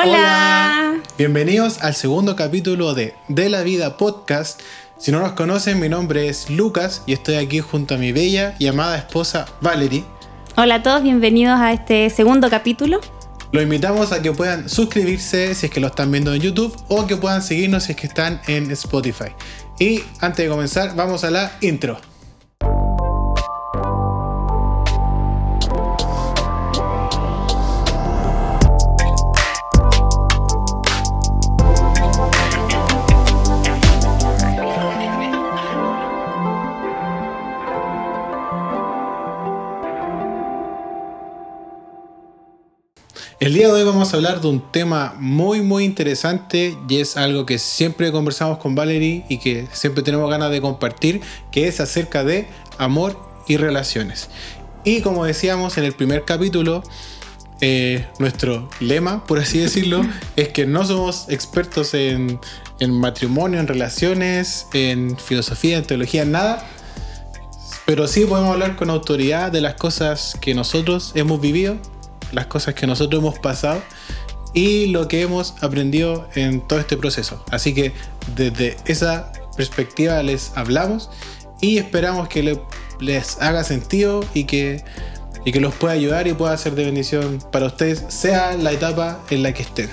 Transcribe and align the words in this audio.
Hola. 0.00 1.02
Bienvenidos 1.18 1.82
al 1.82 1.92
segundo 1.92 2.36
capítulo 2.36 2.94
de 2.94 3.14
De 3.26 3.48
la 3.48 3.62
Vida 3.62 3.96
Podcast. 3.96 4.60
Si 4.96 5.10
no 5.10 5.18
nos 5.18 5.32
conocen, 5.32 5.80
mi 5.80 5.88
nombre 5.88 6.28
es 6.28 6.50
Lucas 6.50 7.02
y 7.04 7.14
estoy 7.14 7.34
aquí 7.34 7.58
junto 7.58 7.96
a 7.96 7.98
mi 7.98 8.12
bella 8.12 8.54
y 8.60 8.68
amada 8.68 8.96
esposa 8.96 9.46
Valerie. 9.60 10.04
Hola 10.56 10.76
a 10.76 10.82
todos, 10.84 11.02
bienvenidos 11.02 11.58
a 11.58 11.72
este 11.72 12.10
segundo 12.10 12.48
capítulo. 12.48 13.00
Los 13.50 13.64
invitamos 13.64 14.12
a 14.12 14.22
que 14.22 14.30
puedan 14.30 14.68
suscribirse 14.68 15.56
si 15.56 15.66
es 15.66 15.72
que 15.72 15.80
lo 15.80 15.88
están 15.88 16.12
viendo 16.12 16.32
en 16.32 16.42
YouTube 16.42 16.76
o 16.86 17.08
que 17.08 17.16
puedan 17.16 17.42
seguirnos 17.42 17.82
si 17.82 17.92
es 17.92 17.98
que 17.98 18.06
están 18.06 18.40
en 18.46 18.70
Spotify. 18.70 19.32
Y 19.80 20.04
antes 20.20 20.44
de 20.44 20.48
comenzar, 20.48 20.94
vamos 20.94 21.24
a 21.24 21.32
la 21.32 21.50
intro. 21.60 21.98
El 43.40 43.54
día 43.54 43.68
de 43.68 43.72
hoy 43.72 43.84
vamos 43.84 44.12
a 44.12 44.16
hablar 44.16 44.40
de 44.40 44.48
un 44.48 44.60
tema 44.72 45.14
muy 45.20 45.60
muy 45.60 45.84
interesante 45.84 46.76
y 46.88 46.96
es 46.96 47.16
algo 47.16 47.46
que 47.46 47.60
siempre 47.60 48.10
conversamos 48.10 48.58
con 48.58 48.74
Valerie 48.74 49.24
y 49.28 49.38
que 49.38 49.68
siempre 49.70 50.02
tenemos 50.02 50.28
ganas 50.28 50.50
de 50.50 50.60
compartir, 50.60 51.20
que 51.52 51.68
es 51.68 51.78
acerca 51.78 52.24
de 52.24 52.48
amor 52.78 53.16
y 53.46 53.56
relaciones. 53.56 54.28
Y 54.82 55.02
como 55.02 55.24
decíamos 55.24 55.78
en 55.78 55.84
el 55.84 55.92
primer 55.92 56.24
capítulo, 56.24 56.82
eh, 57.60 58.08
nuestro 58.18 58.68
lema, 58.80 59.24
por 59.24 59.38
así 59.38 59.58
decirlo, 59.58 60.04
es 60.36 60.48
que 60.48 60.66
no 60.66 60.84
somos 60.84 61.28
expertos 61.28 61.94
en, 61.94 62.40
en 62.80 62.90
matrimonio, 62.90 63.60
en 63.60 63.68
relaciones, 63.68 64.66
en 64.72 65.16
filosofía, 65.16 65.76
en 65.78 65.84
teología, 65.84 66.22
en 66.22 66.32
nada. 66.32 66.68
Pero 67.86 68.08
sí 68.08 68.24
podemos 68.24 68.50
hablar 68.52 68.74
con 68.74 68.90
autoridad 68.90 69.52
de 69.52 69.60
las 69.60 69.74
cosas 69.74 70.36
que 70.40 70.54
nosotros 70.54 71.12
hemos 71.14 71.40
vivido 71.40 71.78
las 72.32 72.46
cosas 72.46 72.74
que 72.74 72.86
nosotros 72.86 73.20
hemos 73.20 73.38
pasado 73.38 73.82
y 74.54 74.86
lo 74.86 75.08
que 75.08 75.22
hemos 75.22 75.54
aprendido 75.62 76.28
en 76.34 76.60
todo 76.60 76.80
este 76.80 76.96
proceso. 76.96 77.44
Así 77.50 77.74
que 77.74 77.92
desde 78.34 78.76
esa 78.86 79.32
perspectiva 79.56 80.22
les 80.22 80.52
hablamos 80.56 81.10
y 81.60 81.78
esperamos 81.78 82.28
que 82.28 82.58
les 83.00 83.40
haga 83.40 83.64
sentido 83.64 84.24
y 84.34 84.44
que, 84.44 84.84
y 85.44 85.52
que 85.52 85.60
los 85.60 85.74
pueda 85.74 85.94
ayudar 85.94 86.26
y 86.28 86.32
pueda 86.32 86.56
ser 86.56 86.74
de 86.74 86.84
bendición 86.84 87.42
para 87.50 87.66
ustedes, 87.66 88.04
sea 88.08 88.56
la 88.56 88.72
etapa 88.72 89.20
en 89.30 89.42
la 89.42 89.52
que 89.52 89.62
estén. 89.62 89.90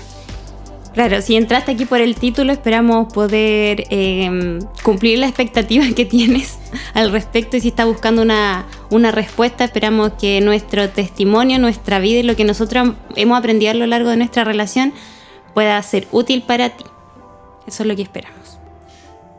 Claro, 0.94 1.22
si 1.22 1.36
entraste 1.36 1.74
aquí 1.74 1.86
por 1.86 2.00
el 2.00 2.16
título, 2.16 2.54
esperamos 2.54 3.12
poder 3.12 3.84
em, 3.90 4.60
cumplir 4.82 5.20
la 5.20 5.28
expectativa 5.28 5.84
que 5.94 6.06
tienes 6.06 6.58
al 6.94 7.12
respecto 7.12 7.58
y 7.58 7.62
si 7.62 7.68
estás 7.68 7.86
buscando 7.86 8.22
una, 8.22 8.66
una, 8.90 9.12
respuesta, 9.12 9.64
esperamos 9.64 10.14
que 10.20 10.42
nuestro 10.42 10.90
testimonio, 10.90 11.60
nuestra 11.60 12.00
vida 12.00 12.20
y 12.20 12.24
lo 12.24 12.36
que 12.36 12.44
nosotros 12.44 12.94
hemos 13.16 13.38
aprendido 13.38 13.72
a 13.72 13.76
lo 13.76 13.88
largo 13.88 14.10
de 14.10 14.18
nuestra 14.18 14.44
relación 14.44 14.94
pueda 15.54 15.82
ser 15.84 16.08
útil 16.12 16.44
para 16.44 16.70
ti. 16.70 16.84
Eso 17.68 17.84
es 17.84 17.88
lo 17.88 17.96
que 17.96 18.02
esperamos. 18.02 18.60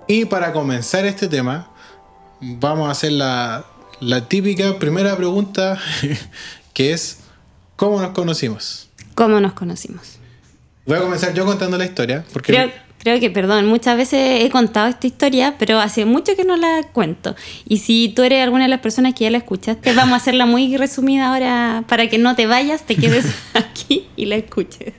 Y 0.09 0.25
para 0.25 0.53
comenzar 0.53 1.05
este 1.07 1.29
tema, 1.29 1.69
vamos 2.41 2.89
a 2.89 2.93
hacer 2.93 3.13
la, 3.13 3.65
la 4.01 4.29
típica 4.29 4.79
primera 4.79 5.17
pregunta, 5.17 5.79
que 6.73 6.93
es, 6.93 7.21
¿cómo 7.77 8.01
nos 8.01 8.11
conocimos? 8.11 8.89
¿Cómo 9.15 9.41
nos 9.41 9.55
conocimos? 9.55 10.19
Voy 10.85 10.99
a 10.99 11.01
comenzar 11.01 11.35
yo 11.35 11.45
contando 11.45 11.77
la 11.77 11.85
historia. 11.85 12.25
Porque 12.33 12.53
creo, 12.53 12.71
creo, 13.07 13.21
que, 13.21 13.31
perdón, 13.31 13.67
muchas 13.67 13.97
veces 13.97 14.43
he 14.43 14.51
contado 14.51 14.89
esta 14.89 15.07
historia, 15.07 15.55
pero 15.61 15.79
hace 15.79 16.05
mucho 16.05 16.35
que 16.35 16.43
no 16.43 16.57
la 16.57 16.83
cuento. 16.93 17.37
Y 17.69 17.79
si 17.79 18.09
tú 18.09 18.25
eres 18.25 18.43
alguna 18.43 18.65
de 18.65 18.69
las 18.69 18.81
personas 18.81 19.15
que 19.15 19.23
ya 19.23 19.31
la 19.31 19.39
escuchaste, 19.39 19.93
vamos 19.93 20.15
a 20.15 20.17
hacerla 20.17 20.45
muy 20.45 20.77
resumida 20.77 21.29
ahora 21.29 21.85
para 21.89 22.09
que 22.09 22.19
no 22.19 22.35
te 22.35 22.47
vayas, 22.47 22.85
te 22.85 22.97
quedes 22.97 23.27
aquí 23.55 24.09
y 24.17 24.25
la 24.25 24.35
escuches. 24.35 24.93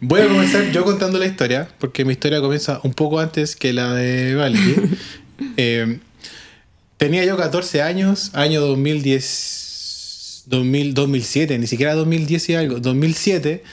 Voy 0.00 0.20
a 0.20 0.28
comenzar 0.28 0.70
yo 0.70 0.84
contando 0.84 1.18
la 1.18 1.26
historia, 1.26 1.68
porque 1.80 2.04
mi 2.04 2.12
historia 2.12 2.40
comienza 2.40 2.78
un 2.84 2.94
poco 2.94 3.18
antes 3.18 3.56
que 3.56 3.72
la 3.72 3.92
de 3.92 4.36
Valerie. 4.36 4.76
eh, 5.56 5.98
tenía 6.96 7.24
yo 7.24 7.36
14 7.36 7.82
años, 7.82 8.30
año 8.34 8.60
2010, 8.60 10.44
2000, 10.46 10.94
2007, 10.94 11.58
ni 11.58 11.66
siquiera 11.66 11.96
2010 11.96 12.48
y 12.50 12.54
algo, 12.54 12.78
2007 12.78 13.64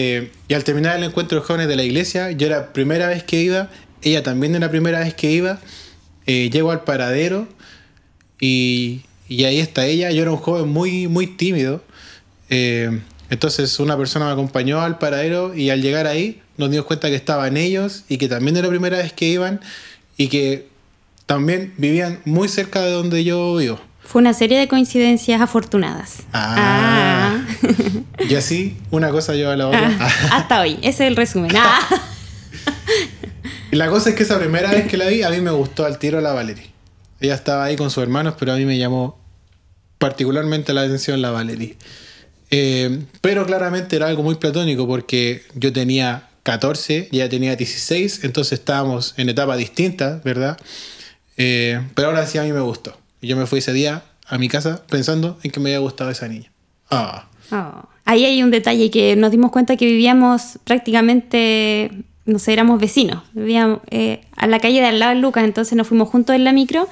eh, 0.00 0.30
y 0.46 0.54
al 0.54 0.62
terminar 0.62 0.96
el 0.96 1.02
encuentro 1.02 1.40
de 1.40 1.44
jóvenes 1.44 1.66
de 1.66 1.74
la 1.74 1.82
iglesia, 1.82 2.30
yo 2.30 2.46
era 2.46 2.58
la 2.58 2.72
primera 2.72 3.08
vez 3.08 3.24
que 3.24 3.42
iba, 3.42 3.68
ella 4.00 4.22
también 4.22 4.54
era 4.54 4.66
la 4.66 4.70
primera 4.70 5.00
vez 5.00 5.12
que 5.12 5.32
iba, 5.32 5.58
eh, 6.24 6.50
llego 6.50 6.70
al 6.70 6.84
paradero 6.84 7.48
y, 8.38 9.02
y, 9.28 9.42
ahí 9.42 9.58
está 9.58 9.86
ella, 9.86 10.12
yo 10.12 10.22
era 10.22 10.30
un 10.30 10.36
joven 10.36 10.68
muy, 10.68 11.08
muy 11.08 11.26
tímido, 11.26 11.82
eh, 12.48 13.00
entonces 13.28 13.80
una 13.80 13.96
persona 13.96 14.26
me 14.26 14.30
acompañó 14.30 14.80
al 14.80 14.98
paradero 14.98 15.52
y 15.52 15.70
al 15.70 15.82
llegar 15.82 16.06
ahí 16.06 16.40
nos 16.58 16.70
dimos 16.70 16.86
cuenta 16.86 17.08
que 17.08 17.16
estaban 17.16 17.56
ellos 17.56 18.04
y 18.08 18.18
que 18.18 18.28
también 18.28 18.56
era 18.56 18.68
la 18.68 18.70
primera 18.70 18.98
vez 18.98 19.12
que 19.12 19.26
iban 19.26 19.60
y 20.16 20.28
que 20.28 20.68
también 21.26 21.74
vivían 21.76 22.20
muy 22.24 22.48
cerca 22.48 22.82
de 22.82 22.92
donde 22.92 23.24
yo 23.24 23.56
vivo. 23.56 23.80
Fue 24.04 24.20
una 24.20 24.32
serie 24.32 24.60
de 24.60 24.68
coincidencias 24.68 25.40
afortunadas. 25.40 26.20
Ah. 26.32 27.37
Y 28.28 28.34
así, 28.34 28.76
una 28.90 29.10
cosa 29.10 29.34
lleva 29.34 29.52
a 29.52 29.56
la 29.56 29.68
otra. 29.68 29.96
Ah, 30.00 30.12
hasta 30.32 30.60
hoy, 30.60 30.78
ese 30.82 30.88
es 30.88 31.00
el 31.00 31.16
resumen. 31.16 31.52
Ah. 31.56 31.80
La 33.70 33.88
cosa 33.88 34.10
es 34.10 34.16
que 34.16 34.22
esa 34.22 34.38
primera 34.38 34.70
vez 34.70 34.88
que 34.88 34.96
la 34.96 35.08
vi, 35.08 35.22
a 35.22 35.30
mí 35.30 35.40
me 35.40 35.50
gustó 35.50 35.84
al 35.84 35.98
tiro 35.98 36.20
la 36.20 36.32
Valerie. 36.32 36.70
Ella 37.20 37.34
estaba 37.34 37.64
ahí 37.64 37.76
con 37.76 37.90
sus 37.90 38.02
hermanos, 38.02 38.34
pero 38.38 38.54
a 38.54 38.56
mí 38.56 38.64
me 38.64 38.78
llamó 38.78 39.20
particularmente 39.98 40.72
la 40.72 40.82
atención 40.82 41.20
la 41.20 41.30
Valerie. 41.30 41.76
Eh, 42.50 43.04
pero 43.20 43.44
claramente 43.44 43.96
era 43.96 44.06
algo 44.06 44.22
muy 44.22 44.36
platónico 44.36 44.86
porque 44.86 45.42
yo 45.54 45.70
tenía 45.72 46.28
14 46.44 47.08
y 47.12 47.16
ella 47.16 47.28
tenía 47.28 47.56
16, 47.56 48.24
entonces 48.24 48.58
estábamos 48.58 49.12
en 49.18 49.28
etapas 49.28 49.58
distintas, 49.58 50.22
¿verdad? 50.24 50.56
Eh, 51.36 51.80
pero 51.94 52.08
ahora 52.08 52.26
sí 52.26 52.38
a 52.38 52.44
mí 52.44 52.52
me 52.52 52.60
gustó. 52.60 52.98
Y 53.20 53.28
yo 53.28 53.36
me 53.36 53.46
fui 53.46 53.58
ese 53.58 53.74
día 53.74 54.02
a 54.26 54.38
mi 54.38 54.48
casa 54.48 54.82
pensando 54.88 55.38
en 55.42 55.50
que 55.50 55.60
me 55.60 55.70
había 55.70 55.80
gustado 55.80 56.10
esa 56.10 56.26
niña. 56.26 56.50
Ah. 56.90 57.28
Oh. 57.50 57.88
Ahí 58.04 58.24
hay 58.24 58.42
un 58.42 58.50
detalle 58.50 58.90
que 58.90 59.16
nos 59.16 59.30
dimos 59.30 59.50
cuenta 59.50 59.76
que 59.76 59.84
vivíamos 59.84 60.58
prácticamente, 60.64 61.90
no 62.24 62.38
sé, 62.38 62.54
éramos 62.54 62.80
vecinos. 62.80 63.22
Vivíamos 63.32 63.80
eh, 63.90 64.22
a 64.34 64.46
la 64.46 64.60
calle 64.60 64.80
de 64.80 64.86
al 64.86 64.98
lado 64.98 65.14
de 65.14 65.20
Lucas, 65.20 65.44
entonces 65.44 65.76
nos 65.76 65.86
fuimos 65.86 66.08
juntos 66.08 66.34
en 66.34 66.44
la 66.44 66.52
micro. 66.52 66.88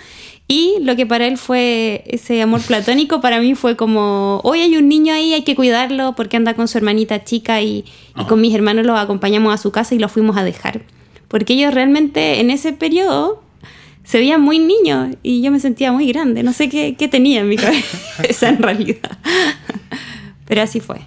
Y 0.49 0.75
lo 0.83 0.95
que 0.95 1.07
para 1.07 1.27
él 1.27 1.39
fue 1.39 2.05
ese 2.07 2.41
amor 2.41 2.61
platónico, 2.61 3.21
para 3.21 3.41
mí 3.41 3.55
fue 3.55 3.77
como, 3.77 4.41
hoy 4.45 4.61
hay 4.61 4.77
un 4.77 4.89
niño 4.89 5.13
ahí, 5.13 5.33
hay 5.33 5.43
que 5.43 5.57
cuidarlo 5.57 6.15
porque 6.15 6.37
anda 6.37 6.55
con 6.55 6.69
su 6.69 6.79
hermanita 6.79 7.25
chica 7.25 7.63
y, 7.63 7.85
y 8.15 8.25
con 8.27 8.41
mis 8.41 8.55
hermanos 8.55 8.87
lo 8.87 8.97
acompañamos 8.97 9.53
a 9.53 9.57
su 9.57 9.73
casa 9.73 9.95
y 9.95 9.99
lo 9.99 10.09
fuimos 10.09 10.37
a 10.37 10.45
dejar. 10.45 10.83
Porque 11.29 11.55
ellos 11.55 11.75
realmente 11.75 12.41
en 12.41 12.51
ese 12.51 12.73
periodo 12.73 13.43
se 14.05 14.19
veían 14.19 14.41
muy 14.41 14.61
niños 14.61 15.17
y 15.25 15.43
yo 15.43 15.51
me 15.51 15.59
sentía 15.59 15.91
muy 15.91 16.07
grande. 16.07 16.45
No 16.45 16.53
sé 16.53 16.69
qué, 16.69 16.95
qué 16.95 17.09
tenía 17.09 17.41
en 17.41 17.49
mi 17.49 17.57
cabeza 17.57 18.49
en 18.49 18.63
realidad. 18.63 19.19
Pero 20.47 20.63
así 20.63 20.81
fue. 20.81 21.01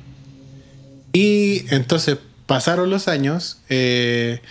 Y 1.14 1.66
entonces 1.74 2.18
pasaron 2.46 2.90
los 2.90 3.08
años. 3.08 3.60
Eh, 3.70 4.42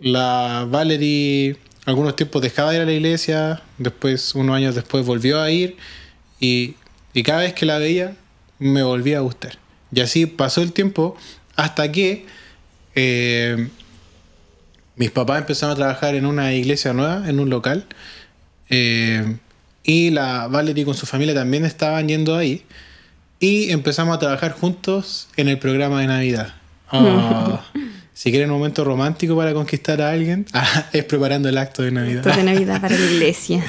la 0.00 0.66
Valerie 0.68 1.56
algunos 1.84 2.14
tiempos 2.14 2.42
dejaba 2.42 2.70
de 2.70 2.76
ir 2.76 2.82
a 2.82 2.86
la 2.86 2.92
iglesia. 2.92 3.62
Después, 3.78 4.34
unos 4.34 4.56
años 4.56 4.74
después, 4.74 5.04
volvió 5.04 5.40
a 5.40 5.50
ir. 5.50 5.76
Y, 6.38 6.74
y 7.12 7.22
cada 7.22 7.40
vez 7.40 7.54
que 7.54 7.66
la 7.66 7.78
veía, 7.78 8.16
me 8.58 8.82
volvía 8.82 9.18
a 9.18 9.20
gustar. 9.20 9.58
Y 9.92 10.00
así 10.00 10.26
pasó 10.26 10.62
el 10.62 10.72
tiempo 10.72 11.16
hasta 11.56 11.90
que 11.90 12.26
eh, 12.94 13.68
mis 14.96 15.10
papás 15.10 15.40
empezaron 15.40 15.74
a 15.74 15.76
trabajar 15.76 16.14
en 16.14 16.26
una 16.26 16.54
iglesia 16.54 16.92
nueva, 16.92 17.28
en 17.28 17.40
un 17.40 17.50
local. 17.50 17.86
Eh, 18.70 19.36
y 19.82 20.10
la 20.10 20.46
Valerie 20.46 20.84
con 20.84 20.94
su 20.94 21.06
familia 21.06 21.34
también 21.34 21.64
estaban 21.64 22.08
yendo 22.08 22.36
ahí. 22.36 22.62
Y 23.42 23.72
empezamos 23.72 24.14
a 24.14 24.20
trabajar 24.20 24.52
juntos 24.52 25.26
en 25.36 25.48
el 25.48 25.58
programa 25.58 26.00
de 26.00 26.06
Navidad. 26.06 26.54
Oh, 26.92 27.58
si 28.14 28.30
quieren 28.30 28.52
un 28.52 28.58
momento 28.58 28.84
romántico 28.84 29.36
para 29.36 29.52
conquistar 29.52 30.00
a 30.00 30.10
alguien, 30.10 30.46
ah, 30.52 30.86
es 30.92 31.04
preparando 31.04 31.48
el 31.48 31.58
acto 31.58 31.82
de 31.82 31.90
Navidad. 31.90 32.24
Acto 32.24 32.38
de 32.38 32.44
Navidad 32.44 32.80
para 32.80 32.96
la 32.96 33.04
iglesia. 33.04 33.64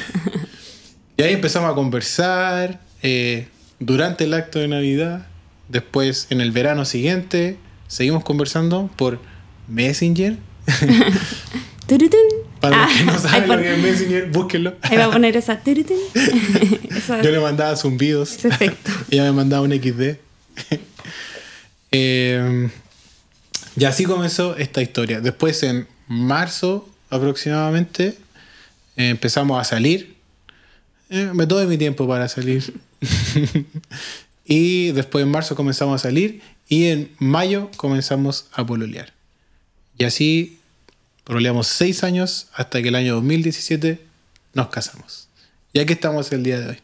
y 1.18 1.24
ahí 1.24 1.34
empezamos 1.34 1.72
a 1.72 1.74
conversar 1.74 2.82
eh, 3.02 3.48
durante 3.80 4.26
el 4.26 4.36
acto 4.36 4.60
de 4.60 4.68
Navidad. 4.68 5.26
Después, 5.70 6.28
en 6.30 6.42
el 6.42 6.52
verano 6.52 6.86
siguiente, 6.86 7.58
seguimos 7.88 8.24
conversando 8.24 8.92
por 8.96 9.22
Messenger 9.68 10.38
Para 12.64 12.86
los 12.88 12.96
que 12.98 13.04
no 13.04 13.12
Ah, 13.12 13.20
saben 13.20 13.42
ahí 13.44 13.48
lo 13.50 13.58
que 13.62 13.74
es 13.74 13.78
Messenger, 13.80 14.32
búsquenlo. 14.32 14.76
Ahí 14.84 14.96
va 14.98 15.06
a 15.06 15.12
poner 15.12 15.36
esa. 15.36 15.62
Yo 15.66 17.32
le 17.32 17.40
mandaba 17.42 17.76
zumbidos. 17.76 18.32
Ese 18.38 18.48
efecto. 18.48 18.90
Ella 19.12 19.24
me 19.24 19.34
mandaba 19.34 19.64
un 19.64 19.72
XD. 19.74 20.18
Eh, 21.96 22.70
Y 23.76 23.84
así 23.84 24.06
comenzó 24.06 24.56
esta 24.56 24.82
historia. 24.82 25.20
Después, 25.20 25.62
en 25.64 25.88
marzo 26.08 26.90
aproximadamente, 27.10 28.18
eh, 28.96 29.10
empezamos 29.10 29.60
a 29.60 29.64
salir. 29.66 30.16
Eh, 31.10 31.32
me 31.34 31.46
doy 31.46 31.68
mi 31.68 31.78
tiempo 31.78 32.08
para 32.08 32.28
salir. 32.30 32.74
y 34.46 34.92
después 34.94 35.24
en 35.24 35.30
marzo 35.32 35.56
comenzamos 35.56 36.02
a 36.02 36.08
salir. 36.08 36.42
Y 36.70 36.86
en 36.86 37.12
mayo 37.20 37.70
comenzamos 37.76 38.48
a 38.54 38.66
pololear. 38.66 39.12
Y 39.98 40.06
así 40.06 40.60
pololeamos 41.24 41.68
seis 41.68 42.04
años 42.04 42.48
hasta 42.54 42.82
que 42.82 42.90
el 42.90 42.96
año 42.96 43.16
2017 43.16 44.00
nos 44.54 44.68
casamos. 44.68 45.28
Y 45.72 45.80
aquí 45.80 45.94
estamos 45.94 46.32
el 46.32 46.44
día 46.44 46.60
de 46.60 46.70
hoy. 46.70 46.78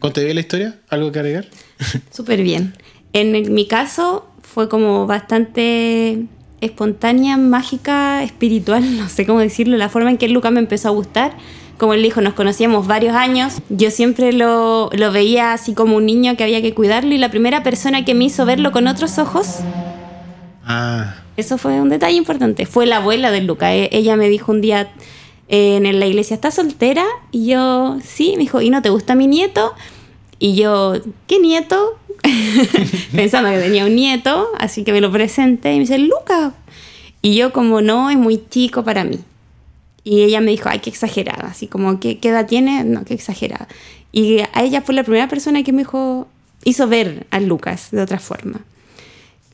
¿Conté 0.00 0.24
bien 0.24 0.34
la 0.34 0.40
historia? 0.40 0.78
¿Algo 0.88 1.12
que 1.12 1.18
agregar? 1.20 1.46
Súper 2.10 2.42
bien. 2.42 2.74
En 3.12 3.54
mi 3.54 3.66
caso 3.66 4.28
fue 4.42 4.68
como 4.68 5.06
bastante 5.06 6.26
espontánea, 6.60 7.36
mágica, 7.36 8.22
espiritual, 8.22 8.96
no 8.98 9.08
sé 9.08 9.26
cómo 9.26 9.40
decirlo, 9.40 9.76
la 9.76 9.88
forma 9.88 10.10
en 10.10 10.18
que 10.18 10.28
Luca 10.28 10.50
me 10.50 10.60
empezó 10.60 10.88
a 10.88 10.92
gustar. 10.92 11.36
Como 11.78 11.92
él 11.92 12.02
dijo, 12.02 12.22
nos 12.22 12.32
conocíamos 12.32 12.86
varios 12.86 13.14
años. 13.14 13.60
Yo 13.68 13.90
siempre 13.90 14.32
lo, 14.32 14.88
lo 14.94 15.12
veía 15.12 15.52
así 15.52 15.74
como 15.74 15.96
un 15.96 16.06
niño 16.06 16.34
que 16.34 16.42
había 16.42 16.62
que 16.62 16.72
cuidarlo 16.72 17.14
y 17.14 17.18
la 17.18 17.30
primera 17.30 17.62
persona 17.62 18.02
que 18.06 18.14
me 18.14 18.24
hizo 18.24 18.46
verlo 18.46 18.72
con 18.72 18.86
otros 18.86 19.18
ojos. 19.18 19.58
Ah. 20.64 21.16
Eso 21.36 21.58
fue 21.58 21.80
un 21.80 21.88
detalle 21.88 22.16
importante. 22.16 22.66
Fue 22.66 22.86
la 22.86 22.98
abuela 22.98 23.30
de 23.30 23.42
Luca. 23.42 23.74
E, 23.74 23.88
ella 23.92 24.16
me 24.16 24.28
dijo 24.28 24.52
un 24.52 24.60
día 24.60 24.92
eh, 25.48 25.76
en 25.76 25.98
la 25.98 26.06
iglesia, 26.06 26.34
¿estás 26.34 26.54
soltera? 26.54 27.04
Y 27.30 27.46
yo, 27.46 27.98
sí, 28.04 28.32
me 28.32 28.42
dijo, 28.42 28.60
¿y 28.60 28.70
no 28.70 28.82
te 28.82 28.90
gusta 28.90 29.14
mi 29.14 29.26
nieto? 29.26 29.74
Y 30.38 30.54
yo, 30.54 30.94
¿qué 31.26 31.38
nieto? 31.38 31.98
Pensando 33.14 33.50
que 33.50 33.58
tenía 33.58 33.86
un 33.86 33.94
nieto, 33.94 34.48
así 34.58 34.84
que 34.84 34.92
me 34.92 35.00
lo 35.00 35.10
presenté 35.12 35.70
y 35.72 35.74
me 35.76 35.80
dice, 35.80 35.98
Luca. 35.98 36.54
Y 37.22 37.34
yo 37.34 37.52
como, 37.52 37.80
no, 37.80 38.10
es 38.10 38.16
muy 38.16 38.42
chico 38.48 38.84
para 38.84 39.04
mí. 39.04 39.18
Y 40.04 40.22
ella 40.22 40.40
me 40.40 40.52
dijo, 40.52 40.68
ay, 40.68 40.78
qué 40.78 40.90
exagerada, 40.90 41.48
así 41.48 41.66
como, 41.66 41.98
¿qué, 41.98 42.18
edad 42.22 42.46
tiene? 42.46 42.84
No, 42.84 43.04
qué 43.04 43.14
exagerada. 43.14 43.66
Y 44.12 44.38
a 44.52 44.62
ella 44.62 44.80
fue 44.82 44.94
la 44.94 45.02
primera 45.02 45.28
persona 45.28 45.62
que 45.62 45.72
me 45.72 45.78
dijo, 45.78 46.28
hizo 46.64 46.86
ver 46.86 47.26
a 47.30 47.40
Lucas 47.40 47.88
de 47.90 48.02
otra 48.02 48.18
forma. 48.18 48.60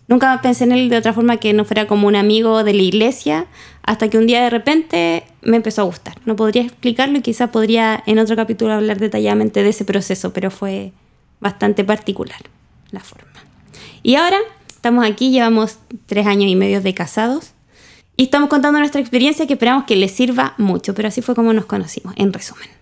Nunca 0.09 0.41
pensé 0.43 0.65
en 0.65 0.73
él 0.73 0.89
de 0.89 0.97
otra 0.99 1.13
forma 1.13 1.39
que 1.39 1.53
no 1.53 1.65
fuera 1.65 1.87
como 1.87 2.07
un 2.07 2.17
amigo 2.17 2.65
de 2.65 2.75
la 2.75 2.83
iglesia, 2.83 3.47
hasta 3.83 4.09
que 4.09 4.19
un 4.19 4.27
día 4.27 4.43
de 4.43 4.51
repente 4.51 5.25
me 5.43 5.57
empezó 5.57 5.83
a 5.83 5.85
gustar. 5.85 6.17
No 6.25 6.37
podría 6.37 6.63
explicarlo 6.63 7.19
y 7.19 7.23
quizás 7.23 7.51
podría 7.51 8.03
en 8.07 8.19
otro 8.19 8.37
capítulo 8.37 8.73
hablar 8.73 8.99
detalladamente 8.99 9.63
de 9.63 9.71
ese 9.71 9.85
proceso, 9.85 10.33
pero 10.33 10.51
fue 10.51 10.93
bastante 11.41 11.85
particular 11.85 12.41
la 12.91 13.01
forma. 13.01 13.29
Y 14.03 14.17
ahora 14.17 14.39
estamos 14.69 15.05
aquí, 15.05 15.31
llevamos 15.31 15.79
tres 16.07 16.27
años 16.27 16.51
y 16.51 16.57
medio 16.57 16.81
de 16.81 16.95
casados 16.95 17.53
y 18.17 18.25
estamos 18.25 18.49
contando 18.49 18.79
nuestra 18.79 19.01
experiencia 19.01 19.47
que 19.47 19.55
esperamos 19.55 19.85
que 19.85 19.97
les 19.97 20.13
sirva 20.13 20.55
mucho, 20.59 20.95
pero 20.95 21.09
así 21.09 21.23
fue 21.23 21.35
como 21.35 21.53
nos 21.53 21.67
conocimos, 21.67 22.15
en 22.17 22.33
resumen. 22.33 22.82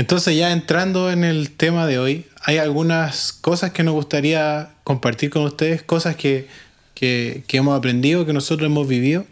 Entonces 0.00 0.34
ya 0.34 0.50
entrando 0.50 1.10
en 1.10 1.24
el 1.24 1.50
tema 1.50 1.86
de 1.86 1.98
hoy, 1.98 2.24
hay 2.42 2.56
algunas 2.56 3.34
cosas 3.34 3.72
que 3.72 3.82
nos 3.82 3.92
gustaría 3.92 4.70
compartir 4.82 5.28
con 5.28 5.42
ustedes, 5.42 5.82
cosas 5.82 6.16
que, 6.16 6.48
que, 6.94 7.44
hemos 7.52 7.76
aprendido, 7.76 8.24
que 8.24 8.32
nosotros 8.32 8.64
hemos 8.70 8.88
vivido 8.88 9.26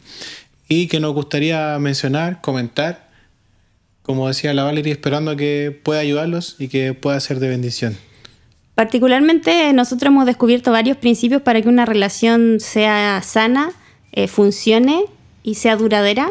y 0.69 0.88
que 0.88 1.00
nos 1.00 1.15
gustaría 1.15 1.79
mencionar, 1.79 2.43
comentar, 2.43 3.09
como 4.03 4.29
decía 4.29 4.53
la 4.53 4.65
Valeria, 4.65 4.93
esperando 4.93 5.37
que 5.37 5.75
pueda 5.82 6.00
ayudarlos 6.00 6.56
y 6.59 6.69
que 6.69 6.93
pueda 6.93 7.19
ser 7.19 7.41
de 7.41 7.49
bendición. 7.49 7.97
Particularmente 8.75 9.73
nosotros 9.73 10.09
hemos 10.09 10.26
descubierto 10.26 10.70
varios 10.70 10.99
principios 10.99 11.41
para 11.41 11.62
que 11.62 11.70
una 11.70 11.87
relación 11.87 12.61
sea 12.61 13.23
sana, 13.25 13.73
eh, 14.12 14.29
funcione 14.29 15.06
y 15.43 15.55
sea 15.55 15.76
duradera. 15.76 16.31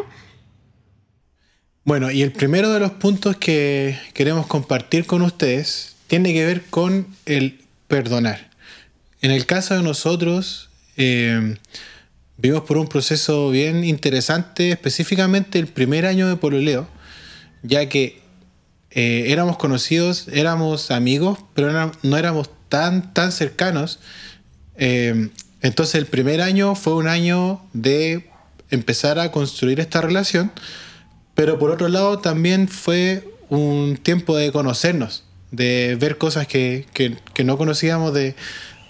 Bueno, 1.88 2.10
y 2.10 2.20
el 2.20 2.32
primero 2.32 2.70
de 2.70 2.80
los 2.80 2.90
puntos 2.90 3.38
que 3.38 3.98
queremos 4.12 4.46
compartir 4.46 5.06
con 5.06 5.22
ustedes 5.22 5.96
tiene 6.06 6.34
que 6.34 6.44
ver 6.44 6.64
con 6.66 7.06
el 7.24 7.62
perdonar. 7.86 8.50
En 9.22 9.30
el 9.30 9.46
caso 9.46 9.74
de 9.74 9.82
nosotros, 9.82 10.68
eh, 10.98 11.56
vimos 12.36 12.64
por 12.64 12.76
un 12.76 12.88
proceso 12.88 13.48
bien 13.48 13.84
interesante, 13.84 14.70
específicamente 14.70 15.58
el 15.58 15.66
primer 15.66 16.04
año 16.04 16.28
de 16.28 16.36
pololeo, 16.36 16.86
ya 17.62 17.88
que 17.88 18.20
eh, 18.90 19.24
éramos 19.28 19.56
conocidos, 19.56 20.28
éramos 20.30 20.90
amigos, 20.90 21.38
pero 21.54 21.90
no 22.02 22.16
éramos 22.18 22.50
tan, 22.68 23.14
tan 23.14 23.32
cercanos. 23.32 23.98
Eh, 24.76 25.30
entonces 25.62 25.94
el 25.94 26.04
primer 26.04 26.42
año 26.42 26.74
fue 26.74 26.92
un 26.96 27.08
año 27.08 27.62
de 27.72 28.28
empezar 28.68 29.18
a 29.18 29.32
construir 29.32 29.80
esta 29.80 30.02
relación, 30.02 30.52
pero 31.38 31.56
por 31.56 31.70
otro 31.70 31.86
lado 31.86 32.18
también 32.18 32.66
fue 32.66 33.32
un 33.48 33.96
tiempo 33.96 34.36
de 34.36 34.50
conocernos, 34.50 35.22
de 35.52 35.96
ver 35.96 36.18
cosas 36.18 36.48
que, 36.48 36.84
que 36.92 37.44
no 37.44 37.56
conocíamos, 37.56 38.12
de, 38.12 38.34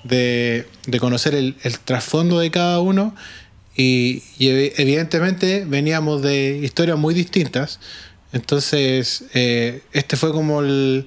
de, 0.02 0.64
conocer 0.98 1.34
el, 1.34 1.56
trasfondo 1.84 2.38
de 2.38 2.50
cada 2.50 2.80
uno 2.80 3.14
y, 3.76 4.22
evidentemente 4.38 5.66
veníamos 5.66 6.22
de 6.22 6.60
historias 6.62 6.96
muy 6.96 7.12
distintas. 7.12 7.80
Entonces, 8.32 9.24
eh, 9.34 9.82
este 9.92 10.16
fue 10.16 10.32
como 10.32 10.62
el, 10.62 11.06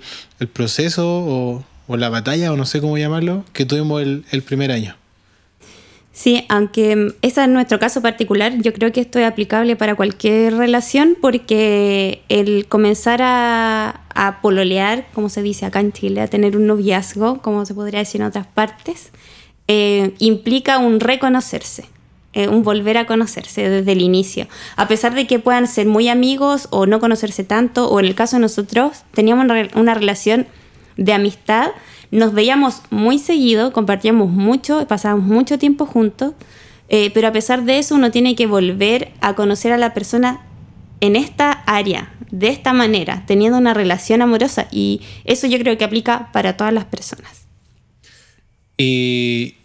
proceso 0.53 1.63
o, 1.88 1.97
la 1.97 2.09
batalla, 2.09 2.53
o 2.53 2.55
no 2.55 2.67
sé 2.67 2.81
cómo 2.81 2.99
llamarlo, 2.99 3.45
que 3.51 3.65
tuvimos 3.65 4.03
el, 4.03 4.25
el 4.29 4.43
primer 4.43 4.71
año. 4.71 5.00
Sí, 6.13 6.45
aunque 6.49 7.13
ese 7.21 7.41
es 7.41 7.47
nuestro 7.47 7.79
caso 7.79 8.01
particular, 8.01 8.53
yo 8.57 8.73
creo 8.73 8.91
que 8.91 8.99
esto 8.99 9.17
es 9.17 9.25
aplicable 9.25 9.77
para 9.77 9.95
cualquier 9.95 10.57
relación 10.57 11.15
porque 11.19 12.21
el 12.27 12.67
comenzar 12.67 13.21
a, 13.23 13.97
pololear, 14.41 15.07
como 15.13 15.29
se 15.29 15.41
dice 15.41 15.65
acá 15.65 15.79
en 15.79 15.93
Chile, 15.93 16.21
a 16.21 16.27
tener 16.27 16.57
un 16.57 16.67
noviazgo, 16.67 17.41
como 17.41 17.65
se 17.65 17.73
podría 17.73 17.99
decir 17.99 18.19
en 18.19 18.27
otras 18.27 18.45
partes, 18.45 19.11
eh, 19.69 20.13
implica 20.19 20.79
un 20.79 20.99
reconocerse, 20.99 21.85
eh, 22.33 22.49
un 22.49 22.61
volver 22.63 22.97
a 22.97 23.05
conocerse 23.05 23.69
desde 23.69 23.93
el 23.93 24.01
inicio. 24.01 24.47
A 24.75 24.89
pesar 24.89 25.15
de 25.15 25.27
que 25.27 25.39
puedan 25.39 25.65
ser 25.65 25.87
muy 25.87 26.09
amigos 26.09 26.67
o 26.71 26.85
no 26.87 26.99
conocerse 26.99 27.45
tanto, 27.45 27.87
o 27.89 28.01
en 28.01 28.05
el 28.05 28.15
caso 28.15 28.35
de 28.35 28.41
nosotros, 28.41 29.03
teníamos 29.13 29.47
una 29.75 29.93
relación 29.93 30.45
de 30.97 31.13
amistad 31.13 31.71
nos 32.11 32.33
veíamos 32.33 32.81
muy 32.89 33.17
seguido, 33.17 33.71
compartíamos 33.71 34.29
mucho, 34.29 34.85
pasábamos 34.87 35.25
mucho 35.25 35.57
tiempo 35.57 35.85
juntos, 35.85 36.33
eh, 36.89 37.09
pero 37.13 37.29
a 37.29 37.31
pesar 37.31 37.63
de 37.63 37.79
eso 37.79 37.95
uno 37.95 38.11
tiene 38.11 38.35
que 38.35 38.47
volver 38.47 39.13
a 39.21 39.33
conocer 39.33 39.71
a 39.71 39.77
la 39.77 39.93
persona 39.93 40.41
en 41.00 41.15
esta 41.15 41.51
área, 41.51 42.13
de 42.29 42.50
esta 42.50 42.74
manera, 42.74 43.24
teniendo 43.25 43.57
una 43.57 43.74
relación 43.74 44.21
amorosa. 44.21 44.67
Y 44.71 45.01
eso 45.24 45.47
yo 45.47 45.57
creo 45.57 45.77
que 45.77 45.86
aplica 45.86 46.29
para 46.33 46.57
todas 46.57 46.74
las 46.74 46.86
personas. 46.86 47.45
Y, 48.77 49.55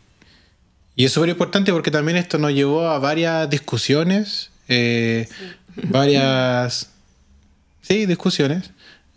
y 0.94 1.04
es 1.04 1.12
súper 1.12 1.30
importante 1.30 1.72
porque 1.72 1.90
también 1.90 2.16
esto 2.16 2.38
nos 2.38 2.52
llevó 2.52 2.86
a 2.86 2.98
varias 3.00 3.50
discusiones, 3.50 4.50
eh, 4.68 5.28
varias, 5.90 6.90
sí, 7.82 8.06
discusiones 8.06 8.70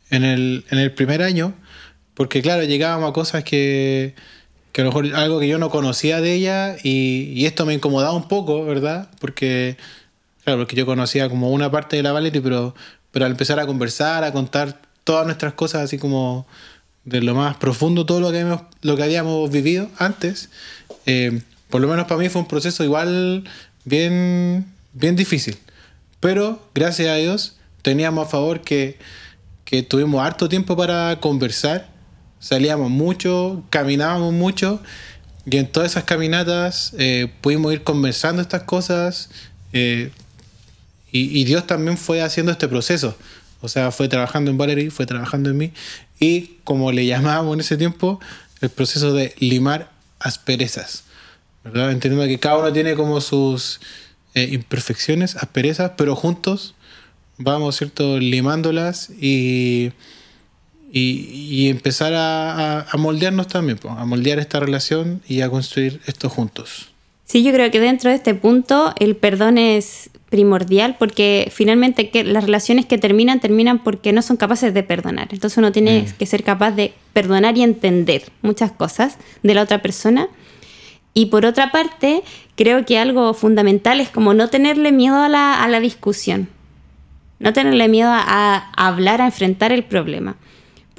en 0.09 0.23
el, 0.23 0.65
en 0.71 0.79
el 0.79 0.91
primer 0.93 1.21
año 1.21 1.53
porque 2.19 2.41
claro, 2.41 2.65
llegábamos 2.65 3.11
a 3.11 3.13
cosas 3.13 3.45
que, 3.45 4.13
que 4.73 4.81
a 4.81 4.83
lo 4.83 4.89
mejor 4.89 5.15
algo 5.15 5.39
que 5.39 5.47
yo 5.47 5.57
no 5.57 5.69
conocía 5.69 6.19
de 6.19 6.33
ella 6.33 6.75
y, 6.83 7.45
esto 7.45 7.65
me 7.65 7.73
incomodaba 7.73 8.11
un 8.11 8.27
poco, 8.27 8.65
¿verdad? 8.65 9.07
Porque, 9.21 9.77
claro, 10.43 10.59
porque 10.59 10.75
yo 10.75 10.85
conocía 10.85 11.29
como 11.29 11.49
una 11.51 11.71
parte 11.71 11.95
de 11.95 12.03
la 12.03 12.11
Valerie, 12.11 12.41
pero, 12.41 12.75
pero 13.11 13.23
al 13.23 13.31
empezar 13.31 13.57
a 13.61 13.65
conversar, 13.65 14.25
a 14.25 14.33
contar 14.33 14.81
todas 15.05 15.25
nuestras 15.25 15.53
cosas 15.53 15.83
así 15.83 15.97
como 15.97 16.45
de 17.05 17.21
lo 17.21 17.35
más 17.35 17.55
profundo, 17.55 18.05
todo 18.05 18.19
lo 18.19 18.31
que, 18.31 18.39
habíamos, 18.41 18.63
lo 18.81 18.97
que 18.97 19.03
habíamos 19.03 19.49
vivido 19.49 19.89
antes, 19.97 20.49
eh, 21.05 21.41
por 21.69 21.79
lo 21.79 21.87
menos 21.87 22.05
para 22.05 22.19
mí 22.19 22.27
fue 22.27 22.41
un 22.41 22.49
proceso 22.49 22.83
igual 22.83 23.45
bien, 23.85 24.65
bien 24.91 25.15
difícil. 25.15 25.57
Pero 26.19 26.67
gracias 26.75 27.07
a 27.07 27.15
Dios 27.15 27.55
teníamos 27.81 28.27
a 28.27 28.29
favor 28.29 28.59
que, 28.59 28.99
que 29.63 29.83
tuvimos 29.83 30.21
harto 30.21 30.49
tiempo 30.49 30.75
para 30.75 31.17
conversar 31.21 31.97
salíamos 32.39 32.89
mucho, 32.89 33.63
caminábamos 33.69 34.33
mucho 34.33 34.81
y 35.45 35.57
en 35.57 35.67
todas 35.67 35.91
esas 35.91 36.03
caminatas 36.03 36.93
eh, 36.97 37.31
pudimos 37.41 37.73
ir 37.73 37.83
conversando 37.83 38.41
estas 38.41 38.63
cosas 38.63 39.29
eh, 39.73 40.11
y, 41.11 41.43
Dios 41.43 41.65
también 41.65 41.97
fue 41.97 42.21
haciendo 42.21 42.51
este 42.51 42.67
proceso. 42.67 43.17
O 43.61 43.67
sea, 43.67 43.91
fue 43.91 44.07
trabajando 44.07 44.51
en 44.51 44.59
Valerie, 44.59 44.91
fue 44.91 45.07
trabajando 45.07 45.49
en 45.49 45.57
mí 45.57 45.73
y 46.19 46.57
como 46.63 46.91
le 46.91 47.05
llamábamos 47.07 47.55
en 47.55 47.59
ese 47.61 47.77
tiempo, 47.77 48.19
el 48.61 48.69
proceso 48.69 49.13
de 49.13 49.33
limar 49.39 49.91
asperezas. 50.19 51.03
¿verdad? 51.63 51.91
Entendiendo 51.91 52.27
que 52.27 52.39
cada 52.39 52.57
uno 52.57 52.71
tiene 52.71 52.93
como 52.95 53.21
sus 53.21 53.79
eh, 54.35 54.49
imperfecciones, 54.51 55.35
asperezas, 55.35 55.93
pero 55.97 56.15
juntos 56.15 56.75
vamos, 57.39 57.77
¿cierto?, 57.77 58.19
limándolas 58.19 59.09
y 59.09 59.91
y, 60.91 61.69
empezar 61.69 62.13
a, 62.15 62.85
moldearnos 62.97 63.47
también, 63.47 63.79
a 63.87 64.05
moldear 64.05 64.39
esta 64.39 64.59
relación 64.59 65.21
y 65.27 65.41
a 65.41 65.49
construir 65.49 66.01
esto 66.07 66.29
juntos. 66.29 66.89
Sí, 67.25 67.43
yo 67.43 67.51
creo 67.51 67.69
que 67.69 67.79
dentro 67.79 68.09
de 68.09 68.15
este 68.15 68.33
punto 68.33 68.93
el 68.97 69.15
perdón 69.15 69.59
es 69.59 70.09
primordial 70.29 70.95
porque 70.97 71.51
finalmente 71.53 72.09
que 72.09 72.23
las 72.23 72.43
relaciones 72.43 72.87
que 72.87 72.97
terminan 72.97 73.39
terminan 73.39 73.83
porque 73.83 74.13
no 74.13 74.23
son 74.23 74.35
capaces 74.37 74.73
de 74.73 74.81
perdonar. 74.81 75.27
Entonces 75.31 75.57
uno 75.57 75.71
tiene 75.71 76.01
mm. 76.01 76.17
que 76.17 76.25
ser 76.25 76.43
capaz 76.43 76.71
de 76.71 76.93
perdonar 77.13 77.55
y 77.55 77.61
entender 77.61 78.31
muchas 78.41 78.71
cosas 78.71 79.17
de 79.43 79.53
la 79.53 79.61
otra 79.61 79.79
persona. 79.81 80.27
Y 81.13 81.27
por 81.27 81.45
otra 81.45 81.71
parte, 81.71 82.23
creo 82.55 82.83
que 82.85 82.97
algo 82.97 83.33
fundamental 83.35 83.99
es 83.99 84.09
como 84.09 84.33
no 84.33 84.49
tenerle 84.49 84.91
miedo 84.91 85.17
a 85.17 85.29
la, 85.29 85.63
a 85.63 85.67
la 85.67 85.79
discusión, 85.79 86.49
no 87.37 87.53
tenerle 87.53 87.87
miedo 87.89 88.09
a, 88.09 88.21
a 88.21 88.87
hablar, 88.87 89.21
a 89.21 89.25
enfrentar 89.25 89.71
el 89.71 89.83
problema. 89.83 90.35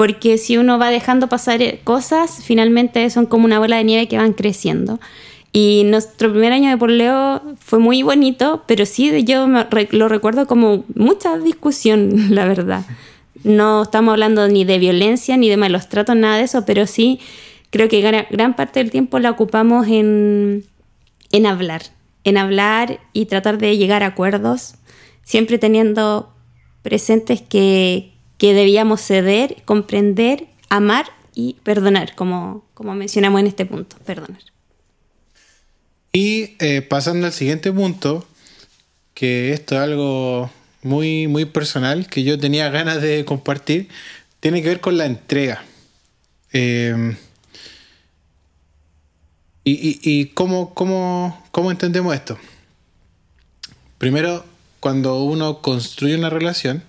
Porque 0.00 0.38
si 0.38 0.56
uno 0.56 0.78
va 0.78 0.88
dejando 0.88 1.28
pasar 1.28 1.60
cosas, 1.84 2.42
finalmente 2.42 3.10
son 3.10 3.26
como 3.26 3.44
una 3.44 3.58
bola 3.58 3.76
de 3.76 3.84
nieve 3.84 4.08
que 4.08 4.16
van 4.16 4.32
creciendo. 4.32 4.98
Y 5.52 5.82
nuestro 5.84 6.30
primer 6.30 6.54
año 6.54 6.70
de 6.70 6.78
porleo 6.78 7.42
fue 7.58 7.80
muy 7.80 8.02
bonito, 8.02 8.64
pero 8.66 8.86
sí 8.86 9.24
yo 9.24 9.46
lo 9.46 10.08
recuerdo 10.08 10.46
como 10.46 10.84
mucha 10.94 11.36
discusión, 11.36 12.34
la 12.34 12.46
verdad. 12.46 12.86
No 13.44 13.82
estamos 13.82 14.12
hablando 14.12 14.48
ni 14.48 14.64
de 14.64 14.78
violencia 14.78 15.36
ni 15.36 15.50
de 15.50 15.58
malos 15.58 15.90
tratos, 15.90 16.16
nada 16.16 16.38
de 16.38 16.44
eso, 16.44 16.64
pero 16.64 16.86
sí 16.86 17.20
creo 17.68 17.90
que 17.90 18.00
gran, 18.00 18.56
parte 18.56 18.80
del 18.80 18.90
tiempo 18.90 19.18
la 19.18 19.30
ocupamos 19.30 19.86
en, 19.86 20.64
en 21.30 21.44
hablar, 21.44 21.82
en 22.24 22.38
hablar 22.38 23.00
y 23.12 23.26
tratar 23.26 23.58
de 23.58 23.76
llegar 23.76 24.02
a 24.02 24.06
acuerdos, 24.06 24.76
siempre 25.24 25.58
teniendo 25.58 26.32
presentes 26.80 27.42
que, 27.42 28.09
que 28.40 28.54
debíamos 28.54 29.02
ceder, 29.02 29.58
comprender, 29.66 30.46
amar 30.70 31.04
y 31.34 31.56
perdonar, 31.62 32.14
como, 32.14 32.64
como 32.72 32.94
mencionamos 32.94 33.38
en 33.38 33.48
este 33.48 33.66
punto, 33.66 33.96
perdonar. 34.06 34.40
Y 36.10 36.56
eh, 36.58 36.80
pasando 36.80 37.26
al 37.26 37.34
siguiente 37.34 37.70
punto, 37.70 38.26
que 39.12 39.52
esto 39.52 39.74
es 39.74 39.82
algo 39.82 40.50
muy, 40.80 41.28
muy 41.28 41.44
personal 41.44 42.06
que 42.06 42.24
yo 42.24 42.38
tenía 42.38 42.70
ganas 42.70 43.02
de 43.02 43.26
compartir, 43.26 43.88
tiene 44.40 44.62
que 44.62 44.68
ver 44.68 44.80
con 44.80 44.96
la 44.96 45.04
entrega. 45.04 45.62
Eh, 46.54 47.14
y, 49.64 50.24
cómo, 50.28 50.72
cómo, 50.72 51.44
cómo 51.50 51.70
entendemos 51.70 52.14
esto. 52.14 52.38
Primero, 53.98 54.46
cuando 54.80 55.22
uno 55.22 55.60
construye 55.60 56.16
una 56.16 56.30
relación, 56.30 56.82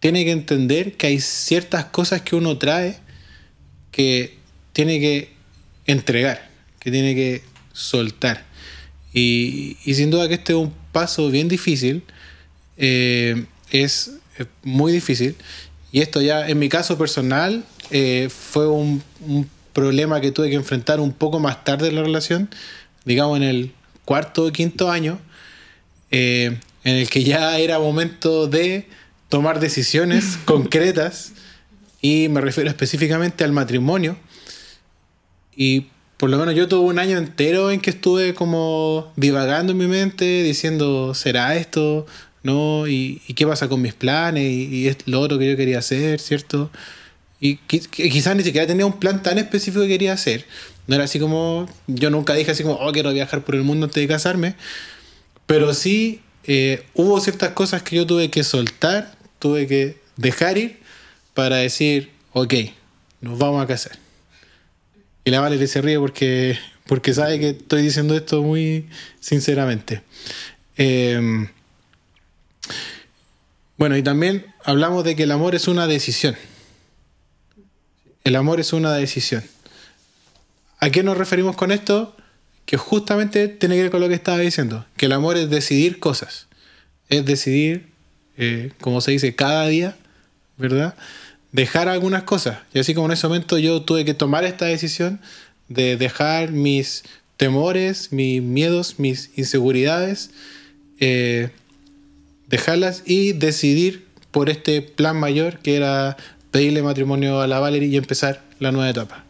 tiene 0.00 0.24
que 0.24 0.32
entender 0.32 0.96
que 0.96 1.06
hay 1.06 1.20
ciertas 1.20 1.84
cosas 1.86 2.22
que 2.22 2.34
uno 2.34 2.58
trae 2.58 2.98
que 3.90 4.38
tiene 4.72 4.98
que 4.98 5.32
entregar, 5.86 6.50
que 6.78 6.90
tiene 6.90 7.14
que 7.14 7.42
soltar. 7.72 8.44
Y, 9.12 9.76
sin 9.84 10.10
duda 10.10 10.28
que 10.28 10.34
este 10.34 10.52
es 10.52 10.58
un 10.58 10.72
paso 10.92 11.30
bien 11.30 11.48
difícil, 11.48 12.02
eh, 12.76 13.44
es, 13.70 14.12
muy 14.62 14.92
difícil. 14.92 15.36
Y 15.92 16.00
esto 16.00 16.22
ya 16.22 16.48
en 16.48 16.58
mi 16.58 16.68
caso 16.68 16.96
personal 16.96 17.64
eh, 17.90 18.28
fue 18.30 18.68
un, 18.68 19.02
problema 19.72 20.20
que 20.20 20.32
tuve 20.32 20.50
que 20.50 20.56
enfrentar 20.56 20.98
un 20.98 21.12
poco 21.12 21.38
más 21.38 21.62
tarde 21.62 21.88
en 21.88 21.94
la 21.94 22.02
relación, 22.02 22.50
digamos 23.04 23.36
en 23.36 23.44
el 23.44 23.72
cuarto 24.04 24.46
o 24.46 24.52
quinto 24.52 24.90
año, 24.90 25.20
eh, 26.10 26.58
en 26.82 26.96
el 26.96 27.08
que 27.08 27.22
ya 27.22 27.56
era 27.56 27.78
momento 27.78 28.48
de 28.48 28.88
tomar 29.30 29.60
decisiones 29.60 30.36
concretas 30.44 31.32
y 32.02 32.28
me 32.28 32.42
refiero 32.42 32.68
específicamente 32.68 33.44
al 33.44 33.52
matrimonio. 33.52 34.18
Y 35.56 35.86
por 36.18 36.28
lo 36.28 36.38
menos 36.38 36.54
yo 36.54 36.68
tuve 36.68 36.90
un 36.90 36.98
año 36.98 37.16
entero 37.16 37.70
en 37.70 37.80
que 37.80 37.90
estuve 37.90 38.34
como 38.34 39.10
divagando 39.16 39.72
en 39.72 39.78
mi 39.78 39.86
mente, 39.86 40.42
diciendo, 40.42 41.14
¿será 41.14 41.56
esto? 41.56 42.06
¿No? 42.42 42.86
¿Y, 42.86 43.20
qué 43.34 43.46
pasa 43.46 43.68
con 43.68 43.80
mis 43.80 43.94
planes? 43.94 44.44
¿Y, 44.44 44.88
es 44.88 44.98
lo 45.06 45.20
otro 45.20 45.38
que 45.38 45.50
yo 45.50 45.56
quería 45.56 45.78
hacer? 45.78 46.20
¿Cierto? 46.20 46.70
Y 47.40 47.56
quizás 47.56 48.36
ni 48.36 48.42
siquiera 48.42 48.66
tenía 48.66 48.84
un 48.84 48.98
plan 48.98 49.22
tan 49.22 49.38
específico 49.38 49.82
que 49.82 49.88
quería 49.88 50.12
hacer. 50.12 50.44
No 50.86 50.94
era 50.94 51.04
así 51.04 51.18
como, 51.18 51.68
yo 51.86 52.10
nunca 52.10 52.34
dije 52.34 52.50
así 52.50 52.62
como, 52.62 52.74
oh, 52.76 52.92
quiero 52.92 53.12
viajar 53.12 53.44
por 53.44 53.54
el 53.54 53.62
mundo 53.62 53.86
antes 53.86 54.02
de 54.02 54.08
casarme. 54.08 54.56
Pero 55.46 55.72
sí 55.72 56.20
eh, 56.44 56.84
hubo 56.94 57.20
ciertas 57.20 57.50
cosas 57.50 57.82
que 57.82 57.96
yo 57.96 58.06
tuve 58.06 58.30
que 58.30 58.44
soltar, 58.44 59.14
tuve 59.40 59.66
que 59.66 59.96
dejar 60.16 60.56
ir 60.58 60.78
para 61.34 61.56
decir, 61.56 62.10
ok, 62.32 62.54
nos 63.20 63.38
vamos 63.38 63.62
a 63.62 63.66
casar. 63.66 63.98
Y 65.24 65.30
la 65.30 65.40
Valerie 65.40 65.66
se 65.66 65.82
ríe 65.82 65.98
porque, 65.98 66.58
porque 66.86 67.12
sabe 67.12 67.40
que 67.40 67.50
estoy 67.50 67.82
diciendo 67.82 68.14
esto 68.14 68.42
muy 68.42 68.88
sinceramente. 69.18 70.02
Em, 70.76 71.48
bueno, 73.76 73.96
y 73.96 74.02
también 74.02 74.46
hablamos 74.64 75.04
de 75.04 75.16
que 75.16 75.24
el 75.24 75.32
amor 75.32 75.54
es 75.54 75.68
una 75.68 75.86
decisión. 75.86 76.36
El 78.24 78.36
amor 78.36 78.60
es 78.60 78.72
una 78.72 78.92
decisión. 78.92 79.42
¿A 80.78 80.90
qué 80.90 81.02
nos 81.02 81.16
referimos 81.16 81.56
con 81.56 81.72
esto? 81.72 82.16
Que 82.64 82.76
justamente 82.76 83.48
tiene 83.48 83.76
que 83.76 83.82
ver 83.82 83.90
con 83.90 84.00
lo 84.00 84.08
que 84.08 84.14
estaba 84.14 84.38
diciendo, 84.38 84.86
que 84.96 85.06
el 85.06 85.12
amor 85.12 85.36
es 85.36 85.50
decidir 85.50 85.98
cosas, 85.98 86.46
es 87.08 87.24
decidir, 87.24 87.89
eh, 88.36 88.72
como 88.80 89.00
se 89.00 89.12
dice, 89.12 89.34
cada 89.34 89.66
día, 89.66 89.96
¿verdad? 90.56 90.94
dejar 91.52 91.88
algunas 91.88 92.22
cosas. 92.24 92.58
Y 92.72 92.78
así 92.78 92.94
como 92.94 93.06
en 93.06 93.12
ese 93.12 93.26
momento 93.26 93.58
yo 93.58 93.82
tuve 93.82 94.04
que 94.04 94.14
tomar 94.14 94.44
esta 94.44 94.66
decisión 94.66 95.20
de 95.68 95.96
dejar 95.96 96.52
mis 96.52 97.04
temores, 97.36 98.12
mis 98.12 98.42
miedos, 98.42 98.98
mis 98.98 99.30
inseguridades, 99.36 100.30
eh, 100.98 101.50
dejarlas 102.48 103.02
y 103.06 103.32
decidir 103.32 104.06
por 104.30 104.50
este 104.50 104.82
plan 104.82 105.18
mayor 105.18 105.58
que 105.58 105.76
era 105.76 106.16
pedirle 106.50 106.82
matrimonio 106.82 107.40
a 107.40 107.46
la 107.46 107.60
Valerie 107.60 107.88
y 107.88 107.96
empezar 107.96 108.42
la 108.58 108.72
nueva 108.72 108.90
etapa. 108.90 109.24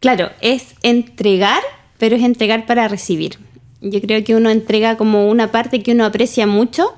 Claro, 0.00 0.30
es 0.40 0.74
entregar, 0.82 1.62
pero 1.98 2.16
es 2.16 2.22
entregar 2.22 2.66
para 2.66 2.88
recibir. 2.88 3.38
Yo 3.80 4.00
creo 4.00 4.22
que 4.24 4.34
uno 4.34 4.50
entrega 4.50 4.96
como 4.96 5.28
una 5.28 5.50
parte 5.50 5.82
que 5.82 5.92
uno 5.92 6.04
aprecia 6.04 6.46
mucho 6.46 6.94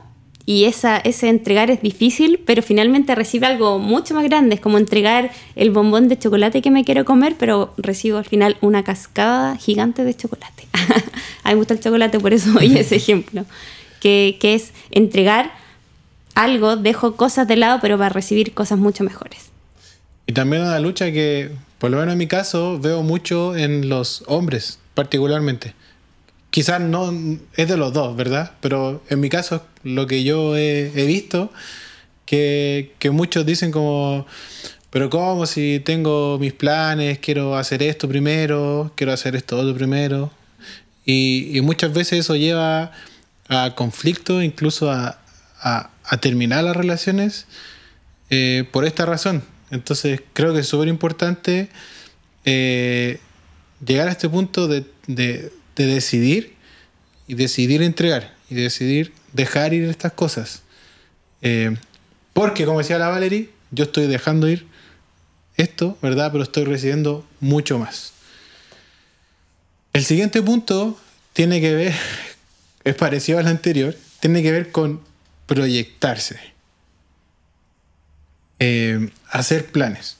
y 0.49 0.64
esa, 0.64 0.97
ese 0.97 1.28
entregar 1.28 1.71
es 1.71 1.83
difícil, 1.83 2.40
pero 2.47 2.62
finalmente 2.62 3.14
recibe 3.14 3.47
algo 3.47 3.78
mucho 3.78 4.14
más 4.14 4.25
grande, 4.25 4.55
es 4.55 4.62
como 4.62 4.78
entregar 4.78 5.31
el 5.57 5.71
bombón 5.71 6.09
de 6.09 6.19
chocolate 6.19 6.62
que 6.62 6.71
me 6.71 6.87
quiero 6.87 7.05
comer, 7.05 7.37
pero 7.38 7.75
recibo 7.76 8.17
al 8.17 8.25
final 8.25 8.57
una 8.62 8.83
cascada 8.83 9.59
gigante 9.59 10.05
de 10.05 10.14
chocolate. 10.14 10.67
a 11.45 11.50
mí 11.50 11.52
me 11.52 11.55
gusta 11.57 11.75
el 11.75 11.81
chocolate, 11.81 12.19
por 12.19 12.33
eso 12.33 12.50
doy 12.52 12.78
ese 12.78 12.97
ejemplo, 12.97 13.45
que, 14.00 14.38
que 14.40 14.55
es 14.55 14.73
entregar 14.90 15.52
algo, 16.35 16.76
dejo 16.76 17.14
cosas 17.14 17.47
de 17.47 17.57
lado, 17.57 17.81
pero 17.83 17.99
para 17.99 18.09
recibir 18.09 18.55
cosas 18.55 18.78
mucho 18.78 19.05
mejores. 19.05 19.50
Y 20.26 20.33
también 20.33 20.62
una 20.62 20.81
lucha 20.81 21.12
que, 21.12 21.50
por 21.76 21.90
lo 21.90 21.99
menos 21.99 22.14
en 22.14 22.19
mi 22.21 22.26
caso, 22.26 22.78
veo 22.81 23.02
mucho 23.02 23.55
en 23.55 23.90
los 23.90 24.25
hombres, 24.26 24.78
particularmente 24.95 25.75
quizás 26.50 26.81
no 26.81 27.12
es 27.55 27.69
de 27.69 27.76
los 27.76 27.93
dos, 27.93 28.17
¿verdad? 28.17 28.52
Pero 28.61 29.02
en 29.09 29.21
mi 29.21 29.28
caso, 29.28 29.67
lo 29.83 30.07
que 30.07 30.25
yo 30.25 30.57
he, 30.57 31.07
visto, 31.07 31.52
que, 32.26 32.93
muchos 33.12 33.45
dicen 33.47 33.71
como, 33.71 34.26
pero 34.90 35.11
¿cómo 35.11 35.47
si 35.47 35.81
tengo 35.85 36.38
mis 36.38 36.52
planes, 36.52 37.19
quiero 37.19 37.57
hacer 37.57 37.83
esto 37.83 38.09
primero, 38.09 38.93
quiero 38.95 39.12
hacer 39.12 39.37
esto 39.37 39.59
otro 39.59 39.75
primero? 39.75 40.31
Y, 41.05 41.61
muchas 41.62 41.93
veces 41.93 42.21
eso 42.21 42.37
lleva 42.37 42.93
a 43.49 43.75
conflicto, 43.75 44.43
incluso 44.43 44.90
a, 44.90 45.21
terminar 46.21 46.64
las 46.64 46.76
relaciones 46.76 47.47
eh, 48.31 48.64
por 48.73 48.87
esta 48.87 49.05
razón. 49.05 49.43
Entonces 49.71 50.23
creo 50.33 50.55
que 50.55 50.61
es 50.61 50.67
súper 50.67 50.88
importante 50.88 51.69
eh, 52.47 53.21
llegar 53.85 54.09
a 54.09 54.12
este 54.12 54.28
punto 54.28 54.69
de, 54.69 54.87
de 55.07 55.52
decidir 55.87 56.54
y 57.26 57.35
decidir 57.35 57.82
entregar 57.82 58.35
y 58.50 58.54
decidir 58.54 59.12
dejar 59.32 59.75
ir 59.75 59.85
estas 59.85 60.12
cosas. 60.12 60.62
Eh, 61.42 61.76
porque, 62.32 62.64
como 62.64 62.78
decía 62.78 62.99
la 62.99 63.08
Valerie, 63.08 63.50
yo 63.70 63.85
estoy 63.85 64.06
dejando 64.06 64.49
ir 64.49 64.66
esto, 65.56 65.99
¿verdad? 66.00 66.30
Pero 66.32 66.44
estoy 66.44 66.64
recibiendo 66.64 67.26
mucho 67.40 67.78
más. 67.78 68.12
El 69.92 70.04
siguiente 70.04 70.42
punto 70.42 70.99
tiene 71.32 71.61
que 71.61 71.75
ver, 71.75 71.94
es 72.85 72.94
parecido 72.94 73.38
al 73.38 73.47
anterior, 73.49 73.97
tiene 74.20 74.42
que 74.42 74.52
ver 74.52 74.70
con 74.70 75.00
proyectarse. 75.47 76.38
Eh, 78.61 79.11
hacer 79.30 79.66
planes. 79.66 80.16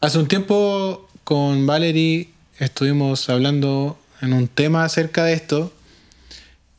Hace 0.00 0.18
un 0.18 0.28
tiempo 0.28 1.08
con 1.24 1.66
Valerie 1.66 2.30
estuvimos 2.58 3.28
hablando 3.28 3.98
en 4.20 4.32
un 4.32 4.48
tema 4.48 4.84
acerca 4.84 5.24
de 5.24 5.34
esto 5.34 5.72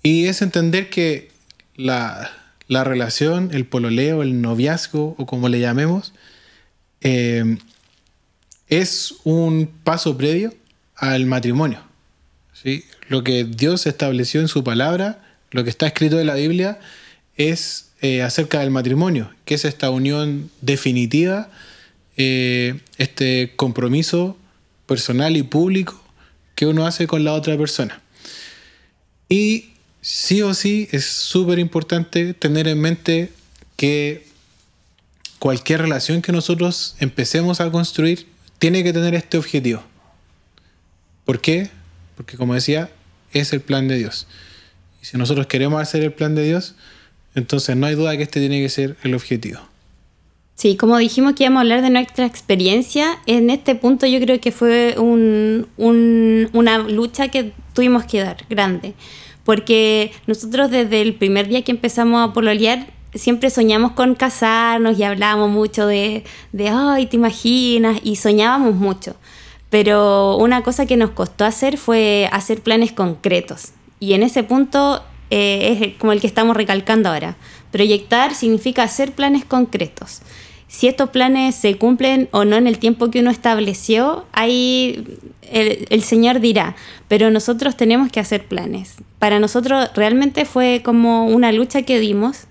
y 0.03 0.25
es 0.25 0.41
entender 0.41 0.89
que 0.89 1.31
la, 1.75 2.31
relación, 2.67 3.49
el 3.53 3.65
pololeo, 3.65 4.21
el 4.21 4.41
noviazgo 4.41 5.15
o 5.17 5.25
como 5.25 5.49
le 5.49 5.59
llamemos, 5.59 6.13
eh, 7.01 7.57
es 8.67 9.15
un 9.23 9.69
paso 9.83 10.17
previo 10.17 10.53
al 10.95 11.25
matrimonio. 11.25 11.81
¿sí? 12.53 12.83
lo 13.07 13.23
que 13.23 13.43
Dios 13.43 13.87
estableció 13.87 14.39
en 14.41 14.47
su 14.47 14.63
palabra, 14.63 15.21
lo 15.51 15.63
que 15.63 15.69
está 15.69 15.87
escrito 15.87 16.19
en 16.19 16.27
la 16.27 16.35
Biblia, 16.35 16.79
es 17.35 17.91
eh, 18.01 18.21
acerca 18.21 18.59
del 18.59 18.71
matrimonio, 18.71 19.31
que 19.45 19.55
es 19.55 19.65
esta 19.65 19.89
unión 19.89 20.49
definitiva, 20.61 21.49
eh, 22.17 22.79
este 22.97 23.53
compromiso 23.55 24.37
personal 24.85 25.37
y 25.37 25.43
público 25.43 26.01
que 26.59 26.65
uno 26.65 26.85
hace 26.85 27.07
con 27.07 27.23
la 27.23 27.31
otra 27.31 27.57
persona. 27.57 28.01
Y 29.29 29.69
sí 30.01 30.41
o 30.41 30.53
sí 30.53 30.89
es 30.91 31.05
súper 31.05 31.57
importante 31.57 32.33
tener 32.33 32.67
en 32.67 32.81
mente 32.81 33.31
que 33.77 34.27
cualquier 35.39 35.79
relación 35.79 36.21
que 36.21 36.33
nosotros 36.33 36.97
empecemos 36.99 37.61
a 37.61 37.71
construir 37.71 38.27
tiene 38.57 38.83
que 38.83 38.91
tener 38.91 39.15
este 39.15 39.37
objetivo. 39.37 39.81
¿Por 41.23 41.39
qué? 41.39 41.69
Porque 42.17 42.35
como 42.35 42.55
decía, 42.55 42.91
es 43.31 43.53
el 43.53 43.61
plan 43.61 43.87
de 43.87 43.97
Dios. 43.97 44.27
Y 45.01 45.05
si 45.05 45.17
nosotros 45.17 45.47
queremos 45.47 45.81
hacer 45.81 46.03
el 46.03 46.11
plan 46.11 46.35
de 46.35 46.43
Dios, 46.43 46.75
entonces 47.35 47.77
no 47.77 47.87
hay 47.87 47.95
duda 47.95 48.17
que 48.17 48.23
este 48.23 48.41
tiene 48.41 48.61
que 48.61 48.67
ser 48.67 48.97
el 49.03 49.15
objetivo. 49.15 49.61
Sí, 50.59 50.75
como 50.75 50.97
dijimos 50.97 51.35
que 51.35 51.45
íbamos 51.45 51.59
a 51.59 51.61
hablar 51.61 51.81
de 51.81 51.89
nuestra 51.89 52.25
experiencia, 52.25 53.17
en 53.27 53.49
este 53.49 53.75
punto 53.75 54.05
yo 54.05 54.19
creo 54.19 54.41
que 54.41 54.51
fue 54.51 54.93
una 54.97 56.79
lucha 56.79 57.29
que 57.29 57.53
tuvimos 57.73 58.03
que 58.03 58.21
dar, 58.21 58.45
grande. 58.49 58.93
Porque 59.45 60.11
nosotros 60.27 60.69
desde 60.69 61.01
el 61.01 61.15
primer 61.15 61.47
día 61.47 61.61
que 61.61 61.71
empezamos 61.71 62.29
a 62.29 62.33
pololear, 62.33 62.87
siempre 63.13 63.49
soñamos 63.49 63.93
con 63.93 64.15
casarnos 64.15 64.99
y 64.99 65.03
hablábamos 65.03 65.49
mucho 65.49 65.87
de, 65.87 66.25
de, 66.51 66.67
ay, 66.67 67.05
te 67.05 67.15
imaginas, 67.15 67.97
y 68.03 68.17
soñábamos 68.17 68.75
mucho. 68.75 69.15
Pero 69.69 70.35
una 70.35 70.61
cosa 70.61 70.85
que 70.85 70.97
nos 70.97 71.11
costó 71.11 71.45
hacer 71.45 71.77
fue 71.77 72.27
hacer 72.33 72.59
planes 72.59 72.91
concretos. 72.91 73.71
Y 74.01 74.11
en 74.11 74.23
ese 74.23 74.43
punto 74.43 75.03
eh, 75.29 75.77
es 75.79 75.97
como 75.99 76.11
el 76.11 76.19
que 76.19 76.27
estamos 76.27 76.57
recalcando 76.57 77.07
ahora. 77.07 77.37
Proyectar 77.71 78.35
significa 78.35 78.83
hacer 78.83 79.13
planes 79.13 79.45
concretos. 79.45 80.21
Si 80.69 80.87
estos 80.87 81.09
planes 81.09 81.55
se 81.55 81.79
cumplen 81.79 82.29
o 82.31 82.45
no 82.45 82.55
en 82.55 82.67
el 82.67 82.77
tiempo 82.77 83.09
que 83.09 83.21
uno 83.21 83.31
estableció, 83.31 84.25
ahí 84.33 85.03
el, 85.51 85.87
el, 85.89 86.03
Señor 86.03 86.39
dirá, 86.39 86.75
pero 87.07 87.31
nosotros 87.31 87.75
tenemos 87.75 88.11
que 88.11 88.19
hacer 88.19 88.45
planes. 88.45 88.97
Para 89.17 89.39
nosotros 89.39 89.89
realmente 89.95 90.45
fue 90.45 90.83
como 90.85 91.25
una 91.25 91.51
lucha 91.51 91.81
que 91.81 91.99
dimos. 91.99 92.45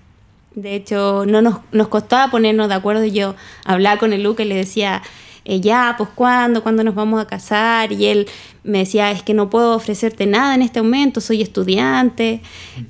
De 0.53 0.75
hecho, 0.75 1.23
no 1.25 1.41
nos, 1.41 1.59
nos 1.71 1.87
costaba 1.87 2.29
ponernos 2.29 2.67
de 2.67 2.75
acuerdo. 2.75 3.05
Yo 3.05 3.35
hablaba 3.63 3.97
con 3.97 4.11
el 4.11 4.21
Luke 4.21 4.43
y 4.43 4.47
le 4.47 4.55
decía, 4.55 5.01
eh, 5.45 5.61
ya, 5.61 5.95
pues 5.97 6.09
cuándo, 6.13 6.61
cuándo 6.61 6.83
nos 6.83 6.95
vamos 6.95 7.21
a 7.21 7.25
casar. 7.25 7.93
Y 7.93 8.05
él 8.07 8.27
me 8.63 8.79
decía, 8.79 9.11
es 9.11 9.23
que 9.23 9.33
no 9.33 9.49
puedo 9.49 9.77
ofrecerte 9.77 10.25
nada 10.25 10.55
en 10.55 10.61
este 10.61 10.81
momento, 10.81 11.21
soy 11.21 11.41
estudiante. 11.41 12.41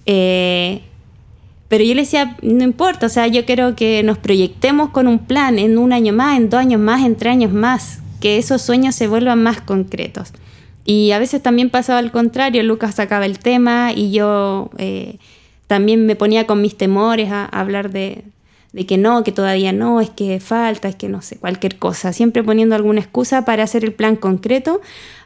Eh, 0.08 0.82
pero 1.70 1.84
yo 1.84 1.94
le 1.94 2.02
decía, 2.02 2.36
no 2.42 2.64
importa, 2.64 3.06
o 3.06 3.10
sea, 3.10 3.28
yo 3.28 3.46
quiero 3.46 3.76
que 3.76 4.02
nos 4.02 4.18
proyectemos 4.18 4.90
con 4.90 5.08
un 5.08 5.20
plan 5.20 5.60
en 5.60 5.78
un 5.78 5.94
año 5.94 6.14
más, 6.14 6.36
en 6.36 6.50
dos 6.50 6.60
años 6.60 6.82
más, 6.82 7.06
en 7.06 7.16
tres 7.16 7.32
años 7.34 7.54
más, 7.54 8.00
que 8.20 8.40
esos 8.40 8.64
sueños 8.64 8.96
se 8.96 9.08
vuelvan 9.08 9.44
más 9.44 9.62
concretos. 9.62 10.34
Y 10.84 11.12
a 11.12 11.20
veces 11.20 11.44
también 11.44 11.70
pasaba 11.70 12.00
al 12.00 12.12
contrario, 12.12 12.64
Lucas 12.64 12.96
sacaba 12.96 13.28
el 13.28 13.38
tema 13.38 13.94
y 13.94 14.12
yo 14.12 14.72
eh, 14.80 15.20
también 15.68 16.08
me 16.08 16.16
ponía 16.16 16.48
con 16.48 16.60
mis 16.60 16.76
temores 16.76 17.32
a, 17.32 17.46
hablar 17.46 17.92
de, 17.92 18.24
de 18.74 18.88
que 18.88 18.98
no, 18.98 19.24
que 19.24 19.32
todavía 19.32 19.72
no, 19.72 20.02
es 20.02 20.10
que 20.10 20.40
falta, 20.40 20.90
es 20.90 20.96
que 20.96 21.08
no 21.08 21.22
sé, 21.22 21.38
cualquier 21.38 21.78
cosa, 21.78 22.14
siempre 22.14 22.44
poniendo 22.44 22.74
alguna 22.74 23.00
excusa 23.00 23.46
para 23.46 23.62
hacer 23.62 23.86
el 23.86 23.94
plan 23.94 24.16
concreto, 24.16 24.82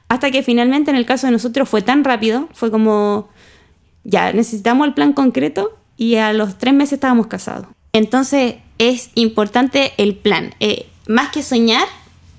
hasta 0.10 0.30
que 0.30 0.44
finalmente 0.44 0.92
en 0.92 0.98
el 0.98 1.06
caso 1.06 1.28
de 1.28 1.32
nosotros 1.32 1.70
fue 1.70 1.82
tan 1.82 2.04
rápido, 2.04 2.50
fue 2.52 2.70
como, 2.70 3.30
ya, 4.04 4.34
necesitamos 4.34 4.86
el 4.86 4.94
plan 4.94 5.14
concreto 5.14 5.78
y 6.04 6.18
a 6.18 6.34
los 6.34 6.58
tres 6.58 6.74
meses 6.74 6.94
estábamos 6.94 7.28
casados. 7.28 7.68
Entonces 7.94 8.56
es 8.78 9.10
importante 9.16 9.94
el 9.98 10.16
plan, 10.16 10.54
eh, 10.60 10.88
más 11.08 11.32
que 11.32 11.42
soñar, 11.42 11.88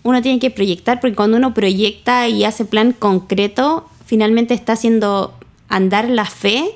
uno 0.02 0.20
tiene 0.20 0.38
que 0.38 0.50
proyectar, 0.50 1.00
porque 1.00 1.16
cuando 1.16 1.38
uno 1.38 1.54
proyecta 1.54 2.28
y 2.28 2.44
hace 2.44 2.66
plan 2.66 2.92
concreto, 2.92 3.88
finalmente 4.04 4.52
está 4.52 4.74
haciendo 4.74 5.32
andar 5.68 6.10
la 6.10 6.26
fe 6.26 6.72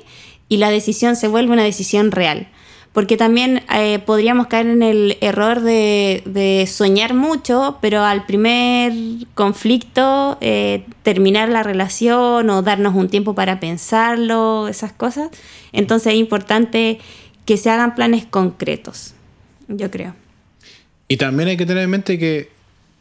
y 0.47 0.57
la 0.57 0.71
decisión 0.71 1.15
se 1.15 1.27
vuelve 1.27 1.53
una 1.53 1.63
decisión 1.63 2.09
real 2.09 2.47
porque 2.93 3.17
también 3.17 3.63
eh, 3.73 3.99
podríamos 3.99 4.47
caer 4.47 4.67
en 4.67 4.81
el 4.81 5.17
error 5.21 5.61
de, 5.61 6.67
soñar 6.71 7.13
mucho, 7.13 7.77
pero 7.81 8.03
al 8.03 8.25
primer 8.25 8.93
conflicto 9.35 10.37
eh, 10.41 10.85
terminar 11.03 11.49
la 11.49 11.61
relación 11.63 12.49
o 12.49 12.61
darnos 12.61 12.95
un 12.95 13.09
tiempo 13.09 13.35
para 13.35 13.59
pensarlo, 13.59 14.67
esas 14.67 14.91
cosas. 14.91 15.29
Entonces 15.71 16.13
es 16.13 16.19
importante 16.19 16.99
que 17.45 17.57
se 17.57 17.69
hagan 17.69 17.95
planes 17.95 18.25
concretos, 18.25 19.13
yo 19.67 19.91
creo. 19.91 20.15
Y 21.07 21.17
también 21.17 21.49
hay 21.49 21.57
que 21.57 21.65
tener 21.65 21.83
en 21.83 21.89
mente 21.89 22.17
que 22.17 22.51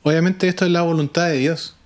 obviamente 0.03 0.48
esto 0.48 0.64
es 0.64 0.70
la 0.70 0.83
voluntad 0.83 1.29
de 1.29 1.38
Dios. 1.38 1.77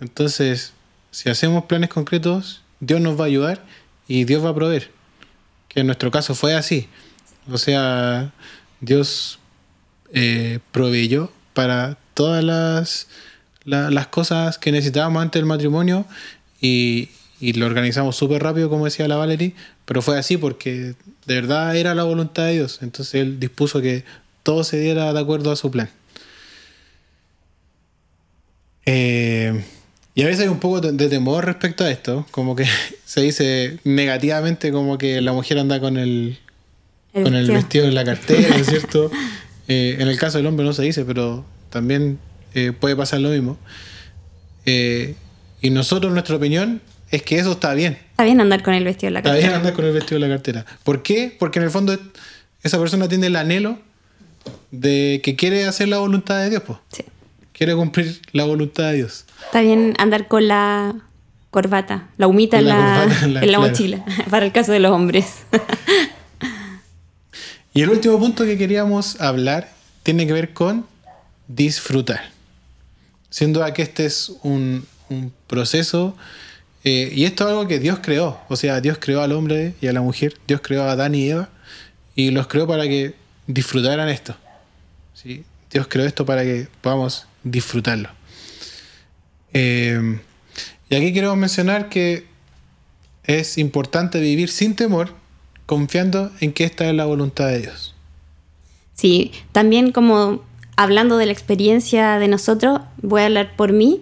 Entonces, 0.00 0.72
si 1.10 1.28
hacemos 1.28 1.64
planes 1.64 1.90
concretos, 1.90 2.62
Dios 2.80 3.00
nos 3.00 3.18
va 3.18 3.24
a 3.24 3.26
ayudar 3.26 3.64
y 4.08 4.24
Dios 4.24 4.44
va 4.44 4.50
a 4.50 4.54
proveer. 4.54 4.90
Que 5.68 5.80
en 5.80 5.86
nuestro 5.86 6.10
caso 6.10 6.34
fue 6.34 6.54
así. 6.54 6.88
O 7.48 7.58
sea, 7.58 8.32
Dios 8.80 9.38
eh, 10.12 10.58
proveyó 10.72 11.30
para 11.54 11.96
todas 12.14 12.42
las, 12.42 13.06
las 13.64 14.06
cosas 14.08 14.58
que 14.58 14.72
necesitábamos 14.72 15.22
antes 15.22 15.40
del 15.40 15.46
matrimonio 15.46 16.06
y, 16.60 17.10
lo 17.40 17.66
organizamos 17.66 18.16
súper 18.16 18.42
rápido, 18.42 18.68
como 18.68 18.84
decía 18.84 19.08
la 19.08 19.16
Valerie, 19.16 19.54
pero 19.86 20.02
fue 20.02 20.18
así 20.18 20.36
porque 20.36 20.94
de 21.26 21.34
verdad 21.34 21.74
era 21.74 21.94
la 21.94 22.04
voluntad 22.04 22.44
de 22.46 22.52
Dios. 22.52 22.80
Entonces 22.82 23.14
Él 23.14 23.40
dispuso 23.40 23.80
que 23.80 24.04
todo 24.42 24.64
se 24.64 24.78
diera 24.78 25.12
de 25.12 25.20
acuerdo 25.20 25.50
a 25.50 25.56
su 25.56 25.70
plan. 25.70 25.88
Eh, 28.84 29.64
y 30.14 30.22
a 30.22 30.26
veces 30.26 30.42
hay 30.42 30.48
un 30.48 30.60
poco 30.60 30.80
de 30.80 31.08
temor 31.08 31.46
respecto 31.46 31.84
a 31.84 31.90
esto, 31.90 32.26
como 32.30 32.56
que 32.56 32.66
se 33.04 33.22
dice 33.22 33.78
negativamente 33.84 34.72
como 34.72 34.98
que 34.98 35.20
la 35.20 35.32
mujer 35.32 35.58
anda 35.58 35.80
con 35.80 35.96
el, 35.96 36.38
con 37.12 37.34
el 37.34 37.50
vestido 37.50 37.86
en 37.86 37.94
la 37.94 38.04
cartera, 38.04 38.56
¿es 38.56 38.66
cierto? 38.68 39.10
Eh, 39.68 39.96
en 39.98 40.08
el 40.08 40.18
caso 40.18 40.38
del 40.38 40.46
hombre 40.46 40.64
no 40.64 40.72
se 40.72 40.82
dice, 40.82 41.04
pero 41.04 41.44
también 41.70 42.18
eh, 42.54 42.72
puede 42.72 42.96
pasar 42.96 43.20
lo 43.20 43.30
mismo. 43.30 43.58
Eh, 44.66 45.14
y 45.60 45.70
nosotros, 45.70 46.12
nuestra 46.12 46.36
opinión 46.36 46.80
es 47.10 47.22
que 47.22 47.38
eso 47.38 47.52
está 47.52 47.74
bien. 47.74 47.98
Está 48.10 48.24
bien 48.24 48.40
andar 48.40 48.62
con 48.62 48.74
el 48.74 48.84
vestido 48.84 49.08
en 49.08 49.14
la 49.14 49.22
cartera. 49.22 49.38
Está 49.38 49.48
bien 49.48 49.58
andar 49.58 49.74
con 49.74 49.84
el 49.84 49.92
vestido 49.92 50.16
en 50.16 50.28
la 50.28 50.36
cartera. 50.36 50.66
¿Por 50.84 51.02
qué? 51.02 51.34
Porque 51.38 51.58
en 51.58 51.64
el 51.64 51.70
fondo 51.70 51.98
esa 52.62 52.78
persona 52.78 53.08
tiene 53.08 53.28
el 53.28 53.36
anhelo 53.36 53.78
de 54.70 55.20
que 55.22 55.36
quiere 55.36 55.66
hacer 55.66 55.88
la 55.88 55.98
voluntad 55.98 56.38
de 56.38 56.50
Dios, 56.50 56.62
pues. 56.66 56.78
Sí. 56.92 57.04
Quiere 57.52 57.74
cumplir 57.74 58.20
la 58.32 58.44
voluntad 58.44 58.90
de 58.90 58.96
Dios. 58.96 59.26
Está 59.44 59.60
bien 59.60 59.94
andar 59.98 60.28
con 60.28 60.48
la 60.48 60.94
corbata, 61.50 62.08
la 62.16 62.26
humita 62.26 62.58
en 62.58 62.68
la, 62.68 63.08
en 63.22 63.52
la, 63.52 63.58
mochila, 63.58 64.04
para 64.30 64.46
el 64.46 64.52
caso 64.52 64.72
de 64.72 64.80
los 64.80 64.92
hombres. 64.92 65.42
Y 67.72 67.82
el 67.82 67.90
último 67.90 68.18
punto 68.18 68.44
que 68.44 68.58
queríamos 68.58 69.20
hablar 69.20 69.70
tiene 70.02 70.26
que 70.26 70.32
ver 70.32 70.52
con 70.52 70.86
disfrutar. 71.46 72.30
Siendo 73.30 73.64
que 73.72 73.82
este 73.82 74.06
es 74.06 74.32
un, 74.42 74.86
proceso, 75.46 76.16
eh, 76.84 77.10
y 77.12 77.24
esto 77.24 77.44
es 77.44 77.50
algo 77.50 77.66
que 77.66 77.78
Dios 77.80 77.98
creó, 78.00 78.40
o 78.48 78.56
sea, 78.56 78.80
Dios 78.80 78.98
creó 79.00 79.22
al 79.22 79.32
hombre 79.32 79.74
y 79.80 79.88
a 79.88 79.92
la 79.92 80.00
mujer, 80.00 80.36
Dios 80.46 80.60
creó 80.62 80.84
a 80.84 80.92
Adán 80.92 81.16
y 81.16 81.28
Eva, 81.28 81.48
y 82.14 82.30
los 82.30 82.46
creó 82.46 82.66
para 82.66 82.84
que 82.84 83.14
disfrutaran 83.48 84.08
esto. 84.08 84.36
¿sí? 85.14 85.44
Dios 85.70 85.86
creó 85.88 86.06
esto 86.06 86.24
para 86.24 86.42
que 86.42 86.68
podamos 86.80 87.26
disfrutarlo. 87.42 88.08
Eh, 89.52 90.20
y 90.88 90.94
aquí 90.94 91.12
queremos 91.12 91.36
mencionar 91.36 91.88
que 91.88 92.26
es 93.24 93.58
importante 93.58 94.20
vivir 94.20 94.48
sin 94.48 94.74
temor 94.74 95.19
confiando 95.70 96.32
en 96.40 96.52
que 96.52 96.64
esta 96.64 96.88
es 96.88 96.96
la 96.96 97.04
voluntad 97.04 97.46
de 97.46 97.60
Dios. 97.60 97.94
Sí, 98.94 99.30
también 99.52 99.92
como 99.92 100.40
hablando 100.74 101.16
de 101.16 101.26
la 101.26 101.32
experiencia 101.32 102.18
de 102.18 102.26
nosotros, 102.26 102.80
voy 103.02 103.22
a 103.22 103.26
hablar 103.26 103.54
por 103.54 103.72
mí. 103.72 104.00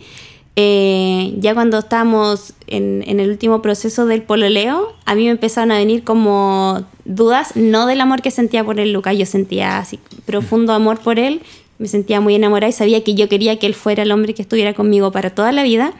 Eh, 0.56 1.34
ya 1.36 1.52
cuando 1.52 1.80
estábamos 1.80 2.54
en, 2.68 3.02
el 3.06 3.28
último 3.28 3.60
proceso 3.60 4.06
del 4.06 4.22
pololeo, 4.22 4.94
a 5.04 5.14
mí 5.14 5.24
me 5.24 5.30
empezaron 5.30 5.70
a 5.70 5.76
venir 5.76 6.04
como 6.04 6.86
dudas, 7.04 7.54
no 7.54 7.86
del 7.86 8.00
amor 8.00 8.22
que 8.22 8.30
sentía 8.30 8.64
por 8.64 8.80
él, 8.80 8.94
Lucas, 8.94 9.18
yo 9.18 9.26
sentía 9.26 9.76
así 9.76 10.00
profundo 10.24 10.72
amor 10.72 10.98
por 11.00 11.18
él, 11.18 11.42
me 11.76 11.86
sentía 11.86 12.22
muy 12.22 12.34
enamorada 12.34 12.70
y 12.70 12.72
sabía 12.72 13.04
que 13.04 13.14
yo 13.14 13.28
quería 13.28 13.58
que 13.58 13.66
él 13.66 13.74
fuera 13.74 14.04
el 14.04 14.10
hombre 14.10 14.32
que 14.32 14.40
estuviera 14.40 14.72
conmigo 14.72 15.12
para 15.12 15.28
toda 15.28 15.52
la 15.52 15.64
vida, 15.64 15.92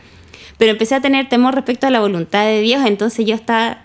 pero 0.57 0.71
empecé 0.71 0.95
a 0.95 1.03
tener 1.03 1.29
temor 1.29 1.55
respecto 1.55 1.87
a 1.87 1.91
la 1.91 2.01
voluntad 2.01 2.47
de 2.47 2.63
Dios, 2.63 2.87
entonces 2.87 3.27
yo 3.27 3.35
estaba 3.35 3.85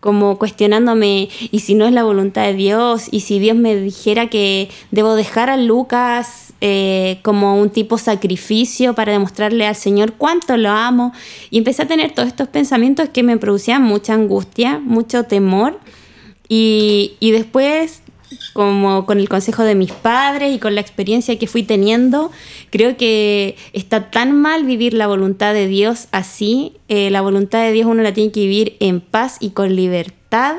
como 0.00 0.38
cuestionándome, 0.38 1.28
¿y 1.50 1.60
si 1.60 1.74
no 1.74 1.86
es 1.86 1.92
la 1.92 2.02
voluntad 2.02 2.46
de 2.46 2.54
Dios? 2.54 3.08
¿Y 3.10 3.20
si 3.20 3.38
Dios 3.38 3.56
me 3.56 3.76
dijera 3.76 4.28
que 4.28 4.70
debo 4.90 5.14
dejar 5.14 5.50
a 5.50 5.56
Lucas 5.56 6.50
eh, 6.62 7.20
como 7.22 7.58
un 7.58 7.70
tipo 7.70 7.96
sacrificio 7.96 8.94
para 8.94 9.12
demostrarle 9.12 9.66
al 9.66 9.76
Señor 9.76 10.12
cuánto 10.12 10.58
lo 10.58 10.68
amo. 10.68 11.14
Y 11.50 11.56
empecé 11.56 11.82
a 11.82 11.86
tener 11.86 12.12
todos 12.12 12.28
estos 12.28 12.48
pensamientos 12.48 13.08
que 13.08 13.22
me 13.22 13.38
producían 13.38 13.82
mucha 13.82 14.12
angustia, 14.12 14.78
mucho 14.78 15.24
temor. 15.24 15.78
Y, 16.48 17.16
y 17.18 17.30
después 17.30 17.99
como 18.52 19.06
con 19.06 19.18
el 19.18 19.28
consejo 19.28 19.62
de 19.62 19.74
mis 19.74 19.92
padres 19.92 20.54
y 20.54 20.58
con 20.58 20.74
la 20.74 20.80
experiencia 20.80 21.38
que 21.38 21.46
fui 21.46 21.62
teniendo, 21.62 22.30
creo 22.70 22.96
que 22.96 23.56
está 23.72 24.10
tan 24.10 24.40
mal 24.40 24.64
vivir 24.64 24.94
la 24.94 25.06
voluntad 25.06 25.54
de 25.54 25.66
Dios 25.66 26.08
así. 26.12 26.74
Eh, 26.88 27.10
la 27.10 27.20
voluntad 27.20 27.62
de 27.62 27.72
Dios 27.72 27.86
uno 27.86 28.02
la 28.02 28.12
tiene 28.12 28.32
que 28.32 28.40
vivir 28.40 28.76
en 28.80 29.00
paz 29.00 29.36
y 29.40 29.50
con 29.50 29.74
libertad, 29.74 30.56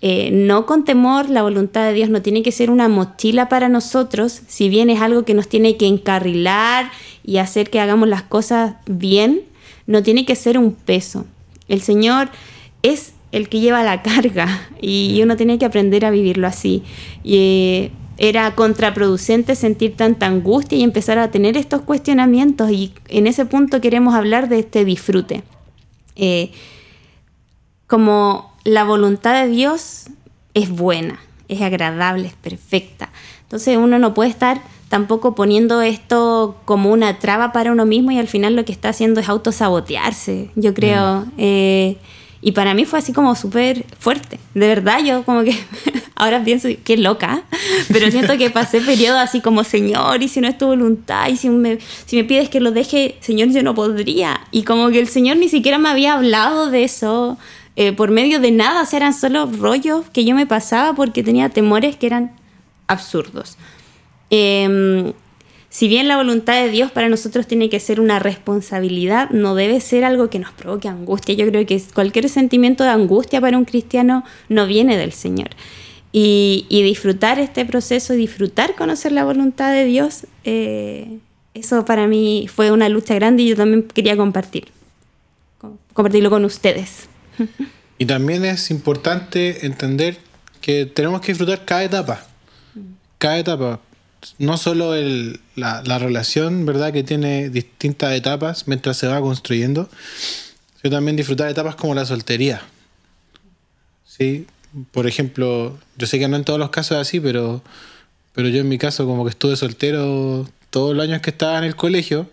eh, 0.00 0.30
no 0.32 0.66
con 0.66 0.84
temor. 0.84 1.28
La 1.28 1.42
voluntad 1.42 1.84
de 1.84 1.92
Dios 1.92 2.08
no 2.08 2.22
tiene 2.22 2.42
que 2.42 2.52
ser 2.52 2.70
una 2.70 2.88
mochila 2.88 3.48
para 3.48 3.68
nosotros, 3.68 4.42
si 4.46 4.68
bien 4.68 4.90
es 4.90 5.00
algo 5.00 5.24
que 5.24 5.34
nos 5.34 5.48
tiene 5.48 5.76
que 5.76 5.86
encarrilar 5.86 6.90
y 7.24 7.38
hacer 7.38 7.70
que 7.70 7.80
hagamos 7.80 8.08
las 8.08 8.22
cosas 8.22 8.74
bien, 8.86 9.42
no 9.86 10.02
tiene 10.02 10.24
que 10.24 10.36
ser 10.36 10.58
un 10.58 10.72
peso. 10.72 11.26
El 11.68 11.82
Señor 11.82 12.28
es 12.82 13.12
el 13.32 13.48
que 13.48 13.60
lleva 13.60 13.82
la 13.82 14.02
carga 14.02 14.68
y 14.80 15.20
uno 15.22 15.36
tiene 15.36 15.58
que 15.58 15.64
aprender 15.64 16.04
a 16.04 16.10
vivirlo 16.10 16.46
así. 16.46 16.82
Y 17.24 17.36
eh, 17.36 17.92
era 18.18 18.54
contraproducente 18.56 19.54
sentir 19.54 19.96
tanta 19.96 20.26
angustia 20.26 20.76
y 20.76 20.82
empezar 20.82 21.18
a 21.18 21.30
tener 21.30 21.56
estos 21.56 21.82
cuestionamientos 21.82 22.70
y 22.70 22.92
en 23.08 23.28
ese 23.28 23.46
punto 23.46 23.80
queremos 23.80 24.14
hablar 24.14 24.48
de 24.48 24.58
este 24.58 24.84
disfrute. 24.84 25.44
Eh, 26.16 26.50
como 27.86 28.52
la 28.64 28.82
voluntad 28.82 29.40
de 29.40 29.48
Dios 29.48 30.06
es 30.52 30.68
buena, 30.68 31.20
es 31.46 31.62
agradable, 31.62 32.26
es 32.26 32.34
perfecta. 32.34 33.10
Entonces 33.42 33.76
uno 33.76 34.00
no 34.00 34.14
puede 34.14 34.30
estar 34.30 34.62
tampoco 34.88 35.34
poniendo 35.36 35.80
esto 35.80 36.56
como 36.64 36.90
una 36.90 37.20
traba 37.20 37.52
para 37.52 37.70
uno 37.70 37.86
mismo 37.86 38.10
y 38.10 38.18
al 38.18 38.26
final 38.26 38.56
lo 38.56 38.64
que 38.64 38.72
está 38.72 38.88
haciendo 38.88 39.20
es 39.20 39.28
autosabotearse, 39.28 40.50
yo 40.56 40.74
creo. 40.74 41.20
Mm. 41.20 41.32
Eh, 41.38 41.96
y 42.40 42.52
para 42.52 42.74
mí 42.74 42.84
fue 42.84 43.00
así 43.00 43.12
como 43.12 43.34
súper 43.34 43.84
fuerte. 43.98 44.38
De 44.54 44.68
verdad, 44.68 45.00
yo 45.04 45.24
como 45.24 45.42
que 45.42 45.56
ahora 46.14 46.42
pienso, 46.44 46.68
qué 46.84 46.96
loca, 46.96 47.42
pero 47.92 48.10
siento 48.10 48.36
que 48.38 48.50
pasé 48.50 48.80
periodo 48.80 49.18
así 49.18 49.40
como, 49.40 49.64
Señor, 49.64 50.22
y 50.22 50.28
si 50.28 50.40
no 50.40 50.48
es 50.48 50.56
tu 50.56 50.66
voluntad, 50.66 51.28
y 51.28 51.36
si 51.36 51.50
me, 51.50 51.78
si 52.06 52.16
me 52.16 52.24
pides 52.24 52.48
que 52.48 52.60
lo 52.60 52.70
deje, 52.70 53.16
Señor, 53.20 53.48
yo 53.48 53.62
no 53.62 53.74
podría. 53.74 54.40
Y 54.52 54.62
como 54.62 54.90
que 54.90 55.00
el 55.00 55.08
Señor 55.08 55.36
ni 55.36 55.48
siquiera 55.48 55.78
me 55.78 55.88
había 55.88 56.14
hablado 56.14 56.70
de 56.70 56.84
eso 56.84 57.38
eh, 57.74 57.92
por 57.92 58.10
medio 58.10 58.40
de 58.40 58.52
nada, 58.52 58.82
o 58.82 58.86
sea, 58.86 58.98
eran 58.98 59.14
solo 59.14 59.46
rollos 59.46 60.08
que 60.12 60.24
yo 60.24 60.34
me 60.34 60.46
pasaba 60.46 60.94
porque 60.94 61.22
tenía 61.24 61.48
temores 61.48 61.96
que 61.96 62.06
eran 62.06 62.32
absurdos. 62.86 63.56
Eh, 64.30 65.12
si 65.78 65.86
bien 65.86 66.08
la 66.08 66.16
voluntad 66.16 66.60
de 66.60 66.70
Dios 66.70 66.90
para 66.90 67.08
nosotros 67.08 67.46
tiene 67.46 67.70
que 67.70 67.78
ser 67.78 68.00
una 68.00 68.18
responsabilidad, 68.18 69.30
no 69.30 69.54
debe 69.54 69.80
ser 69.80 70.04
algo 70.04 70.28
que 70.28 70.40
nos 70.40 70.50
provoque 70.50 70.88
angustia. 70.88 71.36
Yo 71.36 71.46
creo 71.46 71.64
que 71.66 71.80
cualquier 71.94 72.28
sentimiento 72.28 72.82
de 72.82 72.90
angustia 72.90 73.40
para 73.40 73.56
un 73.56 73.64
cristiano 73.64 74.24
no 74.48 74.66
viene 74.66 74.96
del 74.96 75.12
Señor. 75.12 75.50
Y, 76.10 76.66
disfrutar 76.68 77.38
este 77.38 77.64
proceso, 77.64 78.14
disfrutar 78.14 78.74
conocer 78.74 79.12
la 79.12 79.22
voluntad 79.22 79.72
de 79.72 79.84
Dios, 79.84 80.26
eh, 80.42 81.20
eso 81.54 81.84
para 81.84 82.08
mí 82.08 82.48
fue 82.52 82.72
una 82.72 82.88
lucha 82.88 83.14
grande 83.14 83.44
y 83.44 83.50
yo 83.50 83.54
también 83.54 83.84
quería 83.84 84.16
compartir, 84.16 84.66
compartirlo 85.92 86.28
con 86.28 86.44
ustedes. 86.44 87.08
Y 88.00 88.06
también 88.06 88.44
es 88.44 88.72
importante 88.72 89.64
entender 89.64 90.18
que 90.60 90.86
tenemos 90.86 91.20
que 91.20 91.32
disfrutar 91.32 91.64
cada 91.64 91.82
etapa, 91.82 92.26
cada 93.18 93.38
etapa, 93.38 93.80
no 94.38 94.56
solo 94.56 94.94
el, 94.94 95.40
la, 95.56 95.98
relación, 95.98 96.66
¿verdad? 96.66 96.92
Que 96.92 97.02
tiene 97.02 97.50
distintas 97.50 98.14
etapas 98.14 98.66
mientras 98.66 98.96
se 98.96 99.06
va 99.06 99.20
construyendo, 99.20 99.88
sino 100.80 100.96
también 100.96 101.16
disfrutar 101.16 101.48
etapas 101.48 101.76
como 101.76 101.94
la 101.94 102.04
soltería. 102.04 102.62
¿Sí? 104.06 104.46
Por 104.92 105.06
ejemplo, 105.06 105.78
yo 105.96 106.06
sé 106.06 106.18
que 106.18 106.28
no 106.28 106.36
en 106.36 106.44
todos 106.44 106.58
los 106.58 106.70
casos 106.70 106.96
es 106.96 107.02
así, 107.02 107.20
pero, 107.20 107.62
pero 108.34 108.48
yo 108.48 108.60
en 108.60 108.68
mi 108.68 108.78
caso 108.78 109.06
como 109.06 109.24
que 109.24 109.30
estuve 109.30 109.56
soltero 109.56 110.48
todos 110.70 110.94
los 110.94 111.04
años 111.04 111.22
que 111.22 111.30
estaba 111.30 111.58
en 111.58 111.64
el 111.64 111.76
colegio 111.76 112.28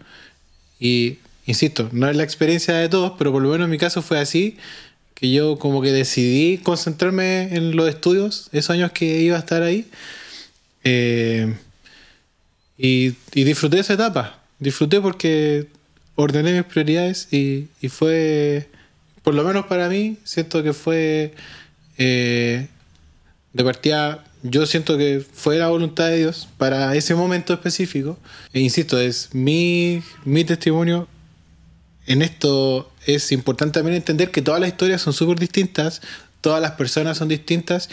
y, 0.80 1.20
insisto, 1.46 1.90
no 1.92 2.10
es 2.10 2.16
la 2.16 2.24
experiencia 2.24 2.76
de 2.76 2.90
todos, 2.90 3.14
pero 3.18 3.32
por 3.32 3.42
lo 3.42 3.50
menos 3.50 3.66
en 3.66 3.72
mi 3.72 3.78
caso 3.78 4.02
fue 4.02 4.20
así, 4.20 4.58
que 5.14 5.32
yo 5.32 5.58
como 5.58 5.82
que 5.82 5.92
decidí 5.92 6.58
concentrarme 6.58 7.56
en 7.56 7.76
los 7.76 7.88
estudios, 7.88 8.50
esos 8.52 8.72
años 8.72 8.92
que 8.92 9.22
iba 9.22 9.38
a 9.38 9.40
estar 9.40 9.64
ahí. 9.64 9.88
Eh, 10.84 11.54
y, 12.78 13.16
disfruté 13.34 13.80
esa 13.80 13.94
etapa. 13.94 14.40
Disfruté 14.60 15.02
porque 15.02 15.68
ordené 16.16 16.54
mis 16.54 16.64
prioridades 16.64 17.28
y, 17.32 17.68
fue, 17.90 18.70
por 19.24 19.34
lo 19.34 19.44
menos 19.44 19.66
para 19.66 19.90
mí, 19.90 20.18
siento 20.24 20.64
que 20.64 20.74
fue 20.74 21.34
eh, 21.98 22.68
de 23.54 23.64
partida. 23.64 24.24
Yo 24.44 24.66
siento 24.66 24.98
que 24.98 25.26
fue 25.34 25.58
la 25.58 25.70
voluntad 25.70 26.08
de 26.08 26.18
Dios 26.18 26.48
para 26.58 26.96
ese 26.96 27.16
momento 27.16 27.54
específico. 27.54 28.18
E 28.54 28.60
insisto, 28.60 29.00
es 29.00 29.34
mi, 29.34 30.04
mi 30.24 30.44
testimonio. 30.44 31.08
En 32.06 32.22
esto 32.22 32.92
es 33.06 33.32
importante 33.32 33.80
también 33.80 33.96
entender 33.96 34.30
que 34.30 34.44
todas 34.44 34.62
las 34.62 34.70
historias 34.70 35.02
son 35.02 35.14
súper 35.14 35.40
distintas, 35.40 36.02
todas 36.42 36.62
las 36.62 36.72
personas 36.72 37.18
son 37.18 37.28
distintas 37.28 37.90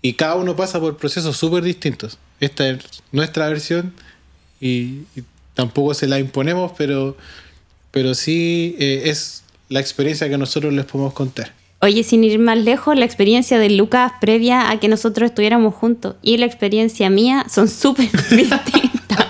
y 0.00 0.14
cada 0.14 0.34
uno 0.34 0.56
pasa 0.56 0.80
por 0.80 0.96
procesos 0.96 1.36
súper 1.36 1.62
distintos. 1.62 2.18
Esta 2.42 2.68
es 2.68 2.78
nuestra 3.12 3.48
versión 3.48 3.94
y, 4.60 5.02
tampoco 5.54 5.94
se 5.94 6.08
la 6.08 6.18
imponemos, 6.18 6.72
pero, 6.76 7.16
pero 7.92 8.14
sí 8.14 8.74
eh, 8.80 9.02
es 9.04 9.44
la 9.68 9.78
experiencia 9.78 10.28
que 10.28 10.36
nosotros 10.36 10.72
les 10.72 10.84
podemos 10.84 11.12
contar. 11.12 11.52
Oye, 11.80 12.02
sin 12.02 12.24
ir 12.24 12.40
más 12.40 12.58
lejos, 12.58 12.98
la 12.98 13.04
experiencia 13.04 13.60
de 13.60 13.70
Lucas 13.70 14.12
previa 14.20 14.70
a 14.70 14.80
que 14.80 14.88
nosotros 14.88 15.30
estuviéramos 15.30 15.72
juntos 15.72 16.16
y 16.20 16.36
la 16.38 16.46
experiencia 16.46 17.10
mía 17.10 17.46
son 17.48 17.68
súper 17.68 18.10
distintas. 18.30 18.82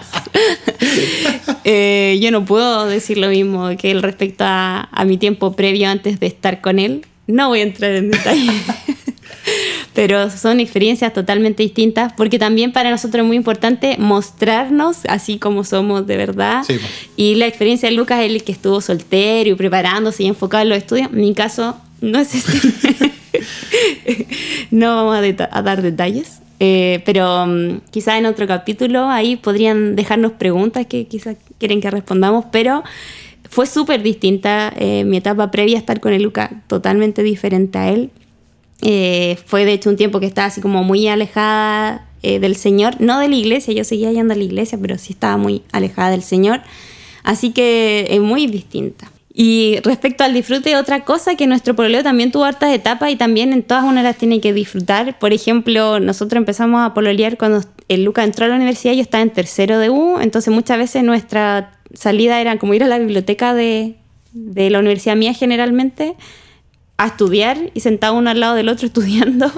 Eh, 1.64 2.18
yo 2.20 2.32
no 2.32 2.44
puedo 2.44 2.86
decir 2.86 3.18
lo 3.18 3.28
mismo 3.28 3.70
que 3.78 3.92
él 3.92 4.02
respecto 4.02 4.42
a, 4.44 4.88
a 4.90 5.04
mi 5.04 5.16
tiempo 5.16 5.54
previo 5.54 5.88
antes 5.88 6.18
de 6.18 6.26
estar 6.26 6.60
con 6.60 6.80
él. 6.80 7.06
No 7.28 7.48
voy 7.48 7.60
a 7.60 7.62
entrar 7.62 7.92
en 7.92 8.10
detalle. 8.10 8.50
pero 9.94 10.30
son 10.30 10.60
experiencias 10.60 11.12
totalmente 11.12 11.62
distintas 11.62 12.12
porque 12.14 12.38
también 12.38 12.72
para 12.72 12.90
nosotros 12.90 13.22
es 13.22 13.26
muy 13.26 13.36
importante 13.36 13.96
mostrarnos 13.98 14.98
así 15.08 15.38
como 15.38 15.64
somos 15.64 16.06
de 16.06 16.16
verdad. 16.16 16.64
Y 17.16 17.34
la 17.34 17.46
experiencia 17.46 17.88
de 17.88 17.94
Lucas 17.94 18.20
el 18.20 18.42
que 18.42 18.52
estuvo 18.52 18.80
soltero 18.80 19.50
y 19.50 19.54
preparándose 19.54 20.22
y 20.22 20.26
enfocado 20.26 20.62
en 20.62 20.70
los 20.70 20.78
estudios. 20.78 21.10
En 21.12 21.20
mi 21.20 21.34
caso 21.34 21.76
no 22.00 22.18
es 22.18 22.34
ese. 22.34 23.10
no 24.70 24.96
vamos 24.96 25.36
a, 25.50 25.62
dar 25.62 25.82
detalles. 25.82 26.40
Eh, 26.64 27.02
pero 27.04 27.44
um, 27.44 27.80
quizás 27.90 28.18
en 28.18 28.26
otro 28.26 28.46
capítulo 28.46 29.08
ahí 29.08 29.36
podrían 29.36 29.96
dejarnos 29.96 30.32
preguntas 30.32 30.86
que 30.86 31.06
quizás 31.06 31.36
quieren 31.58 31.80
que 31.80 31.90
respondamos, 31.90 32.44
pero 32.52 32.84
fue 33.50 33.66
súper 33.66 34.02
distinta 34.02 34.72
eh, 34.76 35.04
mi 35.04 35.16
etapa 35.16 35.50
previa 35.50 35.76
a 35.76 35.80
estar 35.80 36.00
con 36.00 36.12
el 36.12 36.22
Lucas, 36.22 36.50
totalmente 36.68 37.22
diferente 37.22 37.78
a 37.78 37.90
él. 37.90 38.10
Eh, 38.82 39.38
fue 39.46 39.64
de 39.64 39.72
hecho 39.72 39.88
un 39.88 39.96
tiempo 39.96 40.18
que 40.18 40.26
estaba 40.26 40.48
así 40.48 40.60
como 40.60 40.82
muy 40.82 41.06
alejada 41.06 42.08
eh, 42.24 42.40
del 42.40 42.56
Señor, 42.56 43.00
no 43.00 43.18
de 43.20 43.28
la 43.28 43.36
iglesia, 43.36 43.72
yo 43.72 43.84
seguía 43.84 44.12
yendo 44.12 44.34
a 44.34 44.36
la 44.36 44.42
iglesia, 44.42 44.76
pero 44.80 44.98
sí 44.98 45.12
estaba 45.12 45.36
muy 45.36 45.62
alejada 45.72 46.10
del 46.10 46.22
Señor. 46.22 46.60
Así 47.22 47.52
que 47.52 48.08
es 48.10 48.20
muy 48.20 48.48
distinta. 48.48 49.10
Y 49.34 49.78
respecto 49.82 50.24
al 50.24 50.34
disfrute, 50.34 50.76
otra 50.76 51.04
cosa 51.04 51.36
que 51.36 51.46
nuestro 51.46 51.74
pololeo 51.74 52.02
también 52.02 52.30
tuvo 52.32 52.44
hartas 52.44 52.74
etapas 52.74 53.10
y 53.10 53.16
también 53.16 53.52
en 53.52 53.62
todas 53.62 53.84
unas 53.84 54.04
las 54.04 54.16
tiene 54.16 54.40
que 54.40 54.52
disfrutar. 54.52 55.18
Por 55.18 55.32
ejemplo, 55.32 56.00
nosotros 56.00 56.38
empezamos 56.38 56.84
a 56.84 56.92
pololear 56.92 57.38
cuando 57.38 57.62
el 57.88 58.04
Luca 58.04 58.24
entró 58.24 58.44
a 58.44 58.48
la 58.48 58.56
universidad, 58.56 58.92
yo 58.92 59.00
estaba 59.00 59.22
en 59.22 59.30
tercero 59.30 59.78
de 59.78 59.88
U, 59.88 60.18
entonces 60.20 60.52
muchas 60.52 60.76
veces 60.76 61.02
nuestra 61.02 61.72
salida 61.94 62.40
era 62.40 62.58
como 62.58 62.74
ir 62.74 62.84
a 62.84 62.88
la 62.88 62.98
biblioteca 62.98 63.54
de, 63.54 63.96
de 64.32 64.70
la 64.70 64.80
universidad 64.80 65.16
mía 65.16 65.32
generalmente 65.32 66.14
a 67.04 67.06
estudiar 67.08 67.70
y 67.74 67.80
sentado 67.80 68.14
uno 68.14 68.30
al 68.30 68.40
lado 68.40 68.54
del 68.54 68.68
otro 68.68 68.86
estudiando 68.88 69.50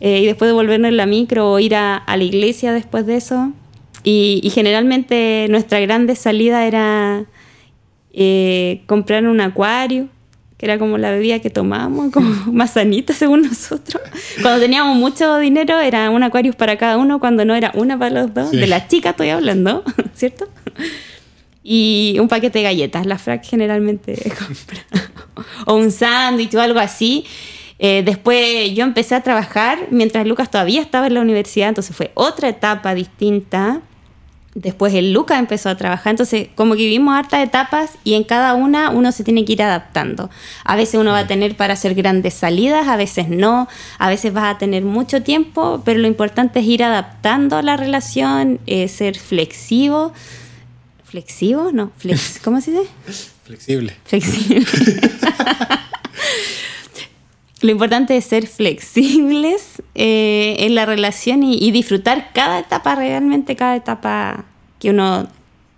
eh, 0.00 0.20
y 0.20 0.26
después 0.26 0.48
de 0.48 0.52
volvernos 0.52 0.90
en 0.90 0.96
la 0.96 1.06
micro 1.06 1.50
o 1.50 1.58
ir 1.58 1.74
a, 1.74 2.04
la 2.06 2.22
iglesia 2.22 2.72
después 2.72 3.06
de 3.06 3.16
eso. 3.16 3.52
Y, 4.04 4.50
generalmente 4.54 5.46
nuestra 5.50 5.80
grande 5.80 6.14
salida 6.14 6.66
era 6.66 7.24
eh, 8.12 8.82
comprar 8.86 9.26
un 9.26 9.40
acuario, 9.40 10.08
que 10.56 10.66
era 10.66 10.78
como 10.78 10.98
la 10.98 11.10
bebida 11.10 11.40
que 11.40 11.50
tomábamos, 11.50 12.10
como 12.12 12.30
más 12.52 12.72
sanita 12.72 13.12
según 13.12 13.42
nosotros. 13.42 14.00
Cuando 14.40 14.60
teníamos 14.60 14.96
mucho 14.96 15.38
dinero 15.38 15.78
era 15.80 16.10
un 16.10 16.22
acuario 16.22 16.52
para 16.52 16.78
cada 16.78 16.96
uno, 16.96 17.18
cuando 17.18 17.44
no 17.44 17.54
era 17.54 17.72
una 17.74 17.98
para 17.98 18.22
los 18.22 18.34
dos. 18.34 18.50
De 18.52 18.66
las 18.66 18.88
chicas 18.88 19.10
estoy 19.10 19.30
hablando, 19.30 19.82
¿cierto? 20.14 20.48
Y 21.70 22.16
un 22.18 22.28
paquete 22.28 22.60
de 22.60 22.64
galletas, 22.64 23.04
la 23.04 23.18
frac 23.18 23.44
generalmente 23.44 24.14
compra 24.38 24.80
o 25.66 25.74
un 25.74 25.90
sándwich 25.90 26.54
o 26.54 26.60
algo 26.60 26.80
así. 26.80 27.26
Eh, 27.78 28.02
después 28.04 28.74
yo 28.74 28.84
empecé 28.84 29.14
a 29.14 29.22
trabajar 29.22 29.88
mientras 29.90 30.26
Lucas 30.26 30.50
todavía 30.50 30.80
estaba 30.80 31.08
en 31.08 31.14
la 31.14 31.20
universidad, 31.20 31.68
entonces 31.68 31.94
fue 31.94 32.10
otra 32.14 32.48
etapa 32.48 32.94
distinta 32.94 33.82
Después 34.54 34.92
el 34.94 35.12
Luca 35.12 35.38
empezó 35.38 35.68
a 35.68 35.76
trabajar, 35.76 36.10
entonces 36.10 36.48
como 36.56 36.74
que 36.74 36.82
vivimos 36.82 37.14
hartas 37.16 37.44
etapas 37.44 37.92
y 38.02 38.14
en 38.14 38.24
cada 38.24 38.54
una 38.54 38.90
uno 38.90 39.12
se 39.12 39.22
tiene 39.22 39.44
que 39.44 39.52
ir 39.52 39.62
adaptando. 39.62 40.30
A 40.64 40.74
veces 40.74 40.98
uno 40.98 41.12
va 41.12 41.20
a 41.20 41.26
tener 41.28 41.54
para 41.56 41.74
hacer 41.74 41.94
grandes 41.94 42.34
salidas, 42.34 42.88
a 42.88 42.96
veces 42.96 43.28
no, 43.28 43.68
a 43.98 44.08
veces 44.08 44.32
vas 44.32 44.52
a 44.52 44.58
tener 44.58 44.82
mucho 44.82 45.22
tiempo, 45.22 45.82
pero 45.84 46.00
lo 46.00 46.08
importante 46.08 46.58
es 46.58 46.66
ir 46.66 46.82
adaptando 46.82 47.62
la 47.62 47.76
relación, 47.76 48.58
eh, 48.66 48.88
ser 48.88 49.16
flexivo. 49.18 50.12
¿Flexivo? 51.08 51.72
No, 51.72 51.90
flex, 51.96 52.38
¿cómo 52.44 52.60
se 52.60 52.72
dice? 52.72 52.86
Flexible. 53.44 53.96
Flexible. 54.04 54.66
Lo 57.62 57.70
importante 57.72 58.16
es 58.16 58.24
ser 58.24 58.46
flexibles 58.46 59.82
eh, 59.94 60.56
en 60.60 60.76
la 60.76 60.86
relación 60.86 61.42
y, 61.42 61.70
disfrutar 61.72 62.32
cada 62.32 62.60
etapa, 62.60 62.94
realmente 62.94 63.56
cada 63.56 63.74
etapa 63.74 64.44
que 64.78 64.90
uno, 64.90 65.26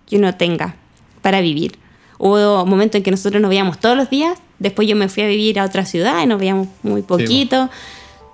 que 0.07 0.17
uno 0.17 0.35
tenga 0.35 0.75
para 1.23 1.41
vivir. 1.41 1.79
Hubo 2.19 2.67
momentos 2.67 2.97
en 2.97 3.03
que 3.03 3.11
nosotros 3.11 3.41
nos 3.41 3.49
veíamos 3.49 3.79
todos 3.79 3.97
los 3.97 4.11
días, 4.11 4.39
después 4.59 4.87
yo 4.89 4.97
me 4.97 5.09
fui 5.09 5.23
a 5.23 5.27
vivir 5.27 5.59
a 5.59 5.65
otra 5.65 5.87
ciudad 5.87 6.23
y 6.23 6.27
nos 6.27 6.39
veíamos 6.39 6.69
muy 6.83 7.01
poquito, 7.01 7.71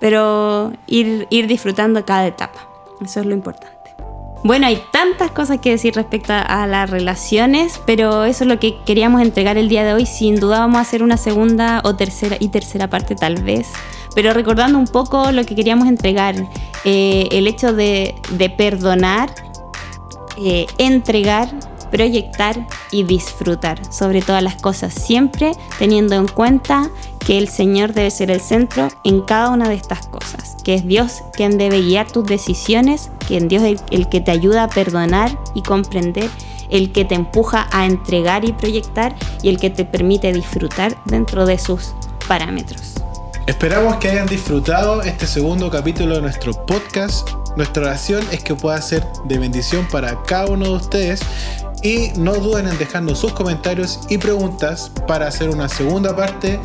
pero 0.00 0.72
ir, 0.88 1.28
ir 1.30 1.46
disfrutando 1.46 2.04
cada 2.04 2.26
etapa, 2.26 2.68
eso 3.00 3.20
es 3.20 3.26
lo 3.26 3.34
importante. 3.34 3.75
Bueno, 4.46 4.68
hay 4.68 4.80
tantas 4.92 5.32
cosas 5.32 5.58
que 5.58 5.70
decir 5.70 5.96
respecto 5.96 6.32
a 6.32 6.68
las 6.68 6.88
relaciones, 6.88 7.80
pero 7.84 8.24
eso 8.24 8.44
es 8.44 8.48
lo 8.48 8.60
que 8.60 8.78
queríamos 8.86 9.20
entregar 9.20 9.58
el 9.58 9.68
día 9.68 9.82
de 9.82 9.92
hoy. 9.92 10.06
Sin 10.06 10.36
duda 10.36 10.60
vamos 10.60 10.76
a 10.76 10.82
hacer 10.82 11.02
una 11.02 11.16
segunda 11.16 11.80
o 11.82 11.96
tercera 11.96 12.36
y 12.38 12.46
tercera 12.46 12.88
parte 12.88 13.16
tal 13.16 13.42
vez. 13.42 13.72
Pero 14.14 14.32
recordando 14.32 14.78
un 14.78 14.86
poco 14.86 15.32
lo 15.32 15.42
que 15.42 15.56
queríamos 15.56 15.88
entregar, 15.88 16.36
eh, 16.84 17.28
el 17.32 17.48
hecho 17.48 17.72
de, 17.72 18.14
perdonar, 18.56 19.34
eh, 20.38 20.68
entregar, 20.78 21.48
proyectar 21.90 22.68
y 22.92 23.02
disfrutar 23.02 23.92
sobre 23.92 24.22
todas 24.22 24.44
las 24.44 24.62
cosas, 24.62 24.94
siempre 24.94 25.54
teniendo 25.80 26.14
en 26.14 26.28
cuenta 26.28 26.88
que 27.26 27.38
el 27.38 27.48
Señor 27.48 27.92
debe 27.92 28.10
ser 28.12 28.30
el 28.30 28.40
centro 28.40 28.86
en 29.02 29.20
cada 29.20 29.50
una 29.50 29.68
de 29.68 29.74
estas 29.74 30.06
cosas, 30.06 30.56
que 30.62 30.74
es 30.74 30.86
Dios 30.86 31.24
quien 31.32 31.58
debe 31.58 31.80
guiar 31.80 32.10
tus 32.10 32.24
decisiones, 32.24 33.10
que 33.26 33.40
Dios 33.40 33.64
es 33.64 33.82
el, 33.90 34.08
que 34.08 34.20
te 34.20 34.30
ayuda 34.30 34.62
a 34.62 34.68
perdonar 34.68 35.36
y 35.52 35.62
comprender, 35.62 36.30
el 36.70 36.92
que 36.92 37.04
te 37.04 37.16
empuja 37.16 37.66
a 37.72 37.84
entregar 37.84 38.44
y 38.44 38.52
proyectar 38.52 39.16
y 39.42 39.48
el 39.48 39.58
que 39.58 39.70
te 39.70 39.84
permite 39.84 40.32
disfrutar 40.32 40.96
dentro 41.04 41.46
de 41.46 41.58
sus 41.58 41.94
parámetros. 42.28 42.94
Esperamos 43.48 43.96
que 43.96 44.08
hayan 44.10 44.28
disfrutado 44.28 45.02
este 45.02 45.26
segundo 45.26 45.68
capítulo 45.68 46.14
de 46.14 46.22
nuestro 46.22 46.52
podcast. 46.64 47.28
Nuestra 47.56 47.86
oración 47.86 48.24
es 48.30 48.44
que 48.44 48.54
pueda 48.54 48.80
ser 48.80 49.04
de 49.24 49.38
bendición 49.38 49.86
para 49.90 50.22
cada 50.24 50.46
uno 50.46 50.66
de 50.66 50.76
ustedes 50.76 51.20
y 51.82 52.10
no 52.16 52.34
duden 52.34 52.68
en 52.68 52.78
dejarnos 52.78 53.18
sus 53.18 53.32
comentarios 53.32 54.00
y 54.08 54.18
preguntas 54.18 54.92
para 55.06 55.26
hacer 55.28 55.50
una 55.50 55.68
segunda 55.68 56.14
parte 56.14 56.60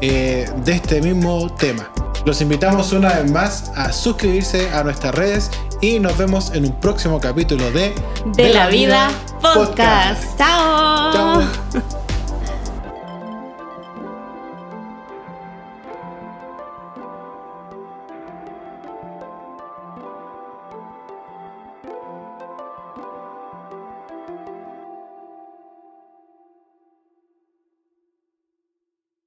eh, 0.00 0.48
de 0.64 0.72
este 0.72 1.00
mismo 1.00 1.52
tema. 1.54 1.90
Los 2.24 2.40
invitamos 2.40 2.92
una 2.92 3.20
vez 3.20 3.30
más 3.30 3.72
a 3.76 3.92
suscribirse 3.92 4.70
a 4.70 4.82
nuestras 4.82 5.14
redes 5.14 5.50
y 5.80 6.00
nos 6.00 6.16
vemos 6.16 6.52
en 6.54 6.64
un 6.64 6.72
próximo 6.80 7.20
capítulo 7.20 7.70
de 7.70 7.94
De, 8.34 8.48
la, 8.48 8.68
Vida, 8.68 9.10
Podcast. 9.40 10.38
Chao. 10.38 11.12
Chao. 11.72 11.82